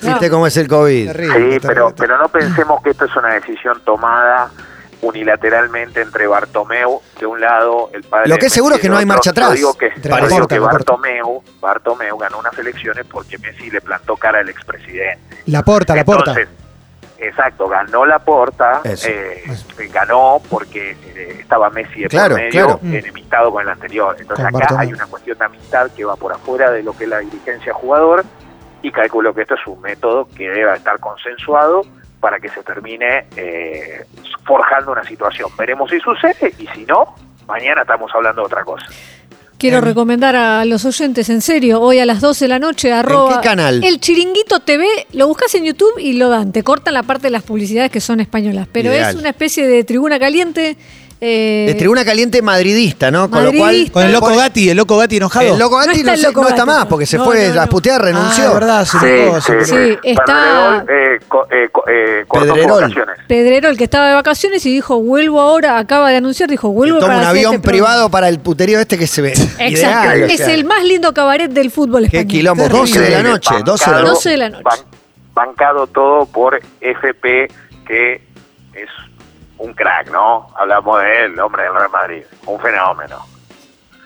¿Viste 0.01 0.29
cómo 0.29 0.47
es 0.47 0.57
el 0.57 0.67
COVID? 0.67 1.11
Sí, 1.11 1.59
pero, 1.61 1.93
pero 1.95 2.17
no 2.17 2.27
pensemos 2.29 2.81
que 2.83 2.91
esto 2.91 3.05
es 3.05 3.15
una 3.15 3.33
decisión 3.33 3.81
tomada 3.85 4.51
unilateralmente 5.01 6.01
entre 6.01 6.27
Bartomeu, 6.27 7.01
de 7.19 7.25
un 7.25 7.39
lado, 7.39 7.89
el 7.93 8.03
padre 8.03 8.27
Lo 8.29 8.37
que 8.37 8.47
es 8.47 8.53
seguro 8.53 8.75
es 8.75 8.81
que 8.81 8.89
no 8.89 8.97
hay 8.97 9.05
marcha 9.05 9.29
Yo 9.29 9.31
atrás. 9.31 9.53
digo 9.53 9.77
que, 9.77 9.91
yo 10.01 10.27
digo 10.27 10.47
que. 10.47 10.59
Bartomeu, 10.59 11.43
Bartomeu 11.59 12.17
ganó 12.17 12.39
unas 12.39 12.57
elecciones 12.57 13.05
porque 13.09 13.37
Messi 13.37 13.69
le 13.69 13.81
plantó 13.81 14.15
cara 14.17 14.39
al 14.39 14.49
expresidente. 14.49 15.37
La 15.45 15.63
porta, 15.63 15.95
la 15.95 16.03
porta. 16.05 16.35
Exacto, 17.21 17.67
ganó 17.67 18.05
la 18.05 18.19
porta, 18.19 18.79
Eso. 18.85 19.09
eh, 19.09 19.43
ganó 19.91 20.41
porque 20.49 20.91
eh, 20.91 21.37
estaba 21.41 21.69
Messi 21.69 22.03
de 22.03 22.07
Claro, 22.07 22.35
por 22.35 22.43
medio, 22.45 22.79
claro. 22.79 22.79
enemistado 22.83 23.51
con 23.51 23.61
el 23.63 23.69
anterior. 23.69 24.15
Entonces 24.17 24.45
Con 24.45 24.55
acá 24.55 24.59
Bartomeu. 24.59 24.81
hay 24.87 24.93
una 24.93 25.05
cuestión 25.07 25.37
de 25.37 25.45
amistad 25.45 25.91
que 25.91 26.05
va 26.05 26.15
por 26.15 26.31
afuera 26.31 26.71
de 26.71 26.81
lo 26.81 26.93
que 26.95 27.03
es 27.03 27.09
la 27.09 27.19
dirigencia 27.19 27.73
jugador 27.73 28.23
y 28.81 28.91
calculo 28.91 29.33
que 29.33 29.41
esto 29.41 29.55
es 29.55 29.67
un 29.67 29.81
método 29.81 30.29
que 30.33 30.49
debe 30.49 30.73
estar 30.73 30.97
consensuado 30.99 31.81
para 32.19 32.39
que 32.39 32.49
se 32.49 32.61
termine 32.63 33.25
eh, 33.35 34.05
forjando 34.45 34.91
una 34.91 35.03
situación. 35.03 35.49
Veremos 35.57 35.89
si 35.89 35.99
sucede 35.99 36.53
y 36.57 36.67
si 36.67 36.85
no, 36.85 37.15
mañana 37.47 37.81
estamos 37.81 38.11
hablando 38.13 38.41
de 38.41 38.45
otra 38.45 38.63
cosa. 38.63 38.85
Quiero 39.59 39.81
recomendar 39.81 40.37
a 40.37 40.63
los 40.63 40.85
oyentes, 40.85 41.29
en 41.29 41.41
serio, 41.41 41.81
hoy 41.81 41.99
a 41.99 42.05
las 42.05 42.21
12 42.21 42.45
de 42.45 42.49
la 42.49 42.59
noche, 42.59 42.93
arroba 42.93 43.41
qué 43.41 43.47
canal? 43.49 43.83
El 43.83 43.99
Chiringuito 43.99 44.61
TV, 44.61 44.87
lo 45.11 45.27
buscas 45.27 45.53
en 45.53 45.65
YouTube 45.65 45.99
y 45.99 46.13
lo 46.13 46.29
dan. 46.29 46.53
Te 46.53 46.63
cortan 46.63 46.93
la 46.93 47.03
parte 47.03 47.23
de 47.23 47.31
las 47.31 47.43
publicidades 47.43 47.91
que 47.91 47.99
son 47.99 48.21
españolas, 48.21 48.69
pero 48.71 48.89
Ideal. 48.89 49.09
es 49.09 49.19
una 49.19 49.29
especie 49.31 49.67
de 49.67 49.83
tribuna 49.83 50.17
caliente. 50.17 50.77
Eh, 51.21 51.65
De 51.67 51.73
tribuna 51.75 52.05
caliente 52.05 52.41
madridista, 52.41 53.11
¿no? 53.11 53.29
Con 53.29 53.43
lo 53.43 53.51
cual. 53.51 53.89
Con 53.91 54.03
el 54.05 54.11
loco 54.13 54.33
Gatti, 54.35 54.69
el 54.69 54.77
loco 54.77 54.97
Gatti 54.97 55.17
enojado. 55.17 55.53
El 55.53 55.59
loco 55.59 55.77
No 55.79 55.85
Gatti 55.85 55.99
está 55.99 56.11
no, 56.11 56.13
el 56.13 56.19
sé- 56.21 56.27
Loco 56.27 56.41
no 56.41 56.47
está 56.47 56.65
Gatti, 56.65 56.77
más 56.77 56.85
porque 56.85 57.05
se 57.05 57.17
no, 57.17 57.25
fue 57.25 57.49
no, 57.49 57.61
a 57.61 57.65
putear, 57.67 58.01
renunció. 58.01 58.47
Ah, 58.47 58.53
verdad, 58.53 58.85
se 58.85 58.99
Sí, 58.99 59.05
enojó. 59.05 59.99
está- 60.03 60.83
Pedrerol, 60.85 60.85
eh, 60.89 61.19
co- 61.27 61.47
eh, 61.51 61.69
eh, 61.89 62.25
Pedrerol. 62.31 62.81
vacaciones. 62.83 63.15
Pedrero, 63.27 63.69
el 63.69 63.77
que 63.77 63.83
estaba 63.83 64.07
de 64.07 64.13
vacaciones 64.15 64.65
y 64.65 64.71
dijo, 64.71 65.01
vuelvo 65.01 65.41
ahora, 65.41 65.77
acaba 65.77 66.09
de 66.09 66.15
anunciar, 66.15 66.49
dijo, 66.49 66.69
vuelvo 66.69 66.99
Toma 66.99 67.13
para 67.15 67.19
un 67.23 67.27
avión 67.27 67.53
este 67.55 67.63
programa". 67.63 67.85
privado 67.87 68.09
para 68.09 68.29
el 68.29 68.39
puterío 68.39 68.79
este 68.79 68.97
que 68.97 69.05
se 69.07 69.21
ve. 69.21 69.31
Exacto, 69.33 69.67
Ideal, 69.67 70.21
o 70.23 70.25
es 70.25 70.37
sea. 70.37 70.53
el 70.53 70.63
más 70.63 70.83
lindo 70.83 71.13
cabaret 71.13 71.51
del 71.51 71.69
fútbol 71.69 72.01
Qué 72.09 72.17
español. 72.19 72.27
quilombo. 72.27 72.63
Terrible. 72.63 72.79
12 72.79 72.99
de 73.01 73.09
la 73.09 73.23
noche. 73.23 73.55
12 73.65 73.85
de 73.89 73.91
la 73.95 74.01
noche. 74.01 74.09
12 74.13 74.29
de 74.29 74.37
la 74.37 74.49
noche. 74.49 74.63
ban- 74.63 74.85
bancado 75.33 75.87
todo 75.87 76.25
por 76.25 76.59
FP, 76.81 77.47
que 77.87 78.15
es 78.73 78.89
un 79.59 79.73
crack, 79.73 80.09
¿no? 80.11 80.47
Hablamos 80.55 81.01
de 81.01 81.25
él, 81.25 81.39
hombre 81.39 81.63
del 81.63 81.73
Real 81.73 81.89
Madrid, 81.89 82.23
un 82.45 82.59
fenómeno. 82.59 83.25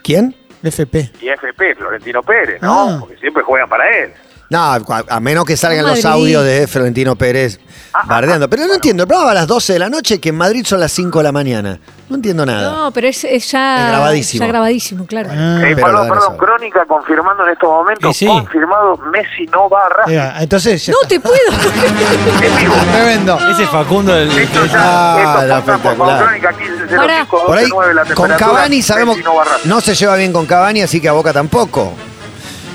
¿Quién? 0.03 0.35
FP. 0.61 1.11
Y 1.21 1.29
FP, 1.29 1.75
Florentino 1.75 2.21
Pérez, 2.23 2.61
¿no? 2.61 2.89
Ah. 2.89 2.97
Porque 2.99 3.17
siempre 3.17 3.43
juegan 3.43 3.69
para 3.69 3.89
él. 3.89 4.13
No, 4.53 4.59
a, 4.93 5.03
a 5.09 5.19
menos 5.19 5.45
que 5.45 5.57
salgan 5.57 5.85
los 5.85 6.05
audios 6.05 6.43
de 6.45 6.67
Florentino 6.67 7.15
Pérez 7.15 7.59
bardeando. 8.05 8.47
Pero 8.49 8.67
no 8.67 8.75
entiendo, 8.75 9.03
el 9.03 9.07
programa 9.07 9.31
a 9.31 9.33
las 9.33 9.47
12 9.47 9.73
de 9.73 9.79
la 9.79 9.89
noche 9.89 10.19
que 10.19 10.29
en 10.29 10.35
Madrid 10.35 10.63
son 10.65 10.79
las 10.79 10.91
5 10.91 11.17
de 11.19 11.23
la 11.23 11.31
mañana. 11.31 11.79
No 12.09 12.17
entiendo 12.17 12.45
nada. 12.45 12.71
No, 12.71 12.91
pero 12.91 13.07
es, 13.07 13.23
es 13.23 13.49
ya, 13.51 13.85
Es 13.85 13.87
grabadísimo. 13.87 14.43
ya 14.45 14.47
grabadísimo, 14.47 15.05
claro. 15.07 15.29
Ah, 15.31 15.57
Eh, 15.63 15.71
pero 15.73 15.87
perdón, 15.87 16.09
perdón, 16.09 16.17
eso. 16.33 16.37
Crónica 16.37 16.85
confirmando 16.85 17.43
en 17.47 17.53
estos 17.53 17.69
momentos, 17.69 18.15
sí. 18.15 18.27
confirmado, 18.27 18.97
Messi 19.11 19.45
no 19.51 19.67
va 19.69 19.85
a 19.85 19.89
Racing. 19.89 20.41
Entonces 20.43 20.85
ya 20.85 20.93
No 20.93 21.07
te 21.07 21.19
puedo. 21.19 21.35
En 22.43 22.55
vivo. 22.57 22.75
Tremendo. 22.91 23.39
Ese 23.49 23.65
Facundo 23.65 24.13
del 24.13 24.29
Esto 24.37 24.65
ya, 24.67 24.75
Ah, 24.75 25.17
esto 25.17 25.65
por 25.65 25.79
favor, 25.79 25.79
espectacular. 25.79 26.23
Crónica 26.25 26.53
15 26.53 26.95
Pará. 26.95 27.25
Por 27.25 27.57
ahí, 27.57 27.65
09, 27.71 27.93
la 27.95 28.05
con 28.15 28.29
Cavani 28.31 28.81
sabemos 28.83 29.17
no 29.23 29.33
no 29.65 29.81
se 29.81 29.95
lleva 29.95 30.15
bien 30.15 30.31
con 30.31 30.45
Cavani, 30.45 30.81
así 30.83 31.01
que 31.01 31.09
a 31.09 31.13
Boca 31.13 31.33
tampoco. 31.33 31.93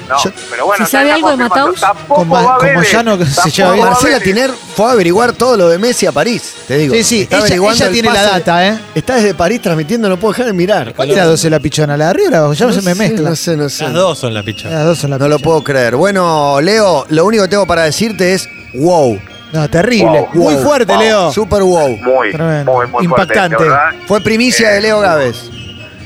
No, 0.08 0.16
Yo- 0.24 0.30
pero 0.50 0.66
bueno, 0.66 0.86
Si 0.86 0.90
sabe 0.92 1.12
algo 1.12 1.30
de. 1.30 1.36
Mataus. 1.36 1.82
Va 1.82 2.58
Vélez. 2.58 2.76
Moyano 2.76 3.18
que 3.18 3.26
se 3.26 3.50
lleva 3.50 3.72
bien. 3.72 3.84
Marcela. 3.86 4.20
Tiner 4.20 4.50
fue 4.74 4.86
a 4.86 4.92
averiguar 4.92 5.32
todo 5.34 5.56
lo 5.56 5.68
de 5.68 5.78
Messi 5.78 6.06
a 6.06 6.12
París, 6.12 6.54
te 6.66 6.78
digo. 6.78 6.94
Sí, 6.94 7.04
sí, 7.04 7.20
Está 7.22 7.36
ella- 7.36 7.44
averiguando 7.46 7.76
ella 7.76 7.86
el 7.86 7.92
tiene 7.92 8.12
la 8.12 8.22
data, 8.22 8.66
¿eh? 8.68 8.78
Está 8.94 9.16
desde 9.16 9.34
París 9.34 9.60
transmitiendo, 9.60 10.08
no 10.08 10.16
puedo 10.16 10.32
dejar 10.32 10.46
de 10.46 10.52
mirar. 10.54 10.94
¿Cuál 10.94 11.10
era 11.10 11.24
12 11.26 11.50
la 11.50 11.60
pichona? 11.60 11.96
¿La 11.96 12.06
de 12.06 12.10
arriba 12.10 12.28
o 12.28 12.30
la 12.30 12.36
de 12.38 12.44
abajo? 12.44 12.52
Ya 12.54 12.66
no 12.66 12.72
se 12.72 12.82
me 12.82 12.94
sé, 12.94 12.98
mezcla. 12.98 13.28
No 13.30 13.36
sé, 13.36 13.56
no 13.56 13.68
sé. 13.68 13.84
Las 13.84 13.92
dos 13.92 14.18
son 14.18 14.32
la 14.34 14.42
picha. 14.42 14.70
Las 14.70 14.84
dos 14.84 14.98
son 14.98 15.10
la 15.10 15.18
No 15.18 15.28
lo 15.28 15.36
pichona. 15.36 15.44
puedo 15.44 15.64
creer. 15.64 15.96
Bueno, 15.96 16.60
Leo, 16.62 17.04
lo 17.10 17.24
único 17.26 17.42
que 17.44 17.48
tengo 17.50 17.66
para 17.66 17.82
decirte 17.82 18.32
es 18.34 18.48
wow. 18.74 19.20
No, 19.52 19.68
terrible. 19.68 20.20
Wow, 20.20 20.42
Muy 20.44 20.54
wow, 20.54 20.62
fuerte, 20.62 20.92
wow. 20.92 21.02
Leo. 21.02 21.32
Super 21.32 21.62
wow. 21.62 21.88
Muy, 21.98 22.32
Tremendo. 22.32 22.72
muy, 22.72 22.86
muy 22.86 23.04
Impactante. 23.04 23.56
fuerte. 23.56 23.98
Fue 24.06 24.20
primicia 24.20 24.70
de 24.70 24.80
Leo 24.80 25.00
Gávez. 25.00 25.50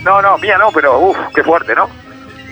No, 0.05 0.21
no, 0.21 0.37
mía 0.39 0.59
no, 0.59 0.71
pero 0.73 0.99
uff, 0.99 1.17
qué 1.35 1.43
fuerte, 1.45 1.75
¿no? 1.77 1.89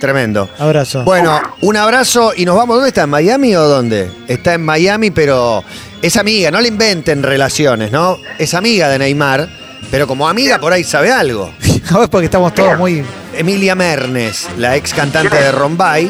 Tremendo. 0.00 0.48
Abrazo. 0.58 1.04
Bueno, 1.04 1.40
un 1.60 1.76
abrazo 1.76 2.32
y 2.36 2.44
nos 2.44 2.56
vamos. 2.56 2.76
¿Dónde 2.76 2.88
está? 2.88 3.02
¿En 3.02 3.10
Miami 3.10 3.54
o 3.54 3.62
dónde? 3.68 4.10
Está 4.26 4.54
en 4.54 4.64
Miami, 4.64 5.10
pero 5.10 5.62
es 6.00 6.16
amiga, 6.16 6.50
no 6.50 6.60
le 6.60 6.68
inventen 6.68 7.22
relaciones, 7.22 7.92
¿no? 7.92 8.16
Es 8.38 8.54
amiga 8.54 8.88
de 8.88 8.98
Neymar, 8.98 9.48
pero 9.90 10.06
como 10.06 10.26
amiga 10.28 10.58
por 10.58 10.72
ahí 10.72 10.84
sabe 10.84 11.12
algo. 11.12 11.52
No 11.90 12.04
es 12.04 12.08
porque 12.08 12.26
estamos 12.26 12.54
todos 12.54 12.78
muy. 12.78 13.02
Emilia 13.36 13.74
Mernes, 13.74 14.46
la 14.58 14.76
ex 14.76 14.94
cantante 14.94 15.36
de 15.36 15.50
Rombay, 15.50 16.08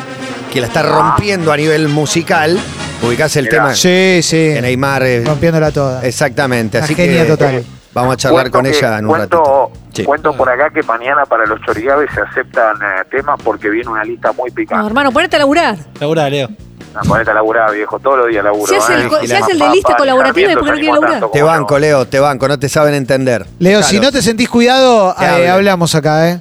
que 0.52 0.60
la 0.60 0.66
está 0.66 0.82
rompiendo 0.82 1.50
a 1.52 1.56
nivel 1.56 1.88
musical. 1.88 2.58
Ubicás 3.02 3.34
el 3.36 3.48
tema 3.48 3.74
Sí, 3.74 4.20
sí. 4.22 4.36
de 4.36 4.60
Neymar. 4.60 5.02
eh, 5.04 5.22
Rompiéndola 5.24 5.70
toda. 5.70 6.04
exactamente. 6.06 6.76
Una 6.76 6.84
Así 6.84 6.94
genia 6.94 7.22
que 7.22 7.30
total. 7.30 7.64
vamos 7.94 8.12
a 8.12 8.16
charlar 8.18 8.50
Cuento 8.50 8.58
con 8.58 8.64
que- 8.70 8.76
ella 8.78 8.98
en 8.98 9.04
un 9.06 9.10
cuento, 9.16 9.36
ratito. 9.38 9.72
Sí. 10.00 10.04
Cuento 10.04 10.32
por 10.34 10.48
acá 10.48 10.70
que 10.70 10.82
mañana 10.82 11.24
para 11.26 11.46
los 11.46 11.60
chorigaves 11.62 12.10
se 12.14 12.20
aceptan 12.20 12.76
eh, 12.76 13.04
temas 13.10 13.38
porque 13.42 13.68
viene 13.70 13.88
una 13.90 14.04
lista 14.04 14.32
muy 14.32 14.50
No, 14.50 14.54
picante. 14.54 14.86
hermano, 14.86 15.12
ponete 15.12 15.36
a 15.36 15.38
laburar. 15.40 15.76
Segura, 15.98 16.28
Leo. 16.28 16.48
No, 16.94 17.00
ponete 17.08 17.30
a 17.30 17.34
laburar, 17.34 17.72
viejo, 17.72 17.98
todos 18.00 18.18
los 18.18 18.28
días 18.28 18.42
laburo. 18.44 18.66
Se 18.66 18.76
hace 18.76 18.94
el 18.94 19.00
¿eh? 19.06 19.26
se 19.26 19.36
hace 19.36 19.52
el 19.52 19.58
de 19.60 19.68
lista 19.68 19.96
colaborativa 19.96 20.46
y 20.46 20.54
después 20.54 20.70
no 20.72 20.76
quiere 20.78 20.92
laburar. 20.92 21.30
Te 21.30 21.42
banco. 21.42 21.78
Leo, 21.78 22.06
te 22.08 22.18
banco, 22.18 22.48
no 22.48 22.58
te 22.58 22.68
saben 22.68 22.94
entender. 22.94 23.46
Leo, 23.60 23.78
Claro. 23.78 23.86
si 23.86 24.00
no 24.00 24.10
te 24.10 24.20
sentís 24.22 24.48
cuidado, 24.48 25.14
eh, 25.20 25.48
hablamos 25.48 25.94
acá, 25.94 26.28
¿eh? 26.30 26.40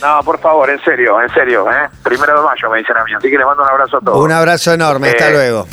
No, 0.00 0.20
por 0.24 0.38
favor, 0.38 0.70
en 0.70 0.80
serio, 0.84 1.20
en 1.20 1.28
serio, 1.34 1.66
¿eh? 1.70 1.88
Primero 2.04 2.40
de 2.40 2.46
mayo 2.46 2.70
me 2.70 2.78
dicen 2.78 2.96
a 2.96 3.04
mí, 3.04 3.10
así 3.16 3.28
que 3.28 3.36
les 3.36 3.44
mando 3.46 3.64
un 3.64 3.68
abrazo 3.68 3.96
a 3.96 4.00
todos. 4.00 4.18
Un 4.24 4.30
abrazo 4.30 4.72
enorme, 4.72 5.08
hasta 5.10 5.30
luego. 5.30 5.66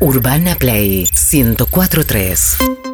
Urbana 0.00 0.54
Play 0.56 1.06
1043. 1.32 2.89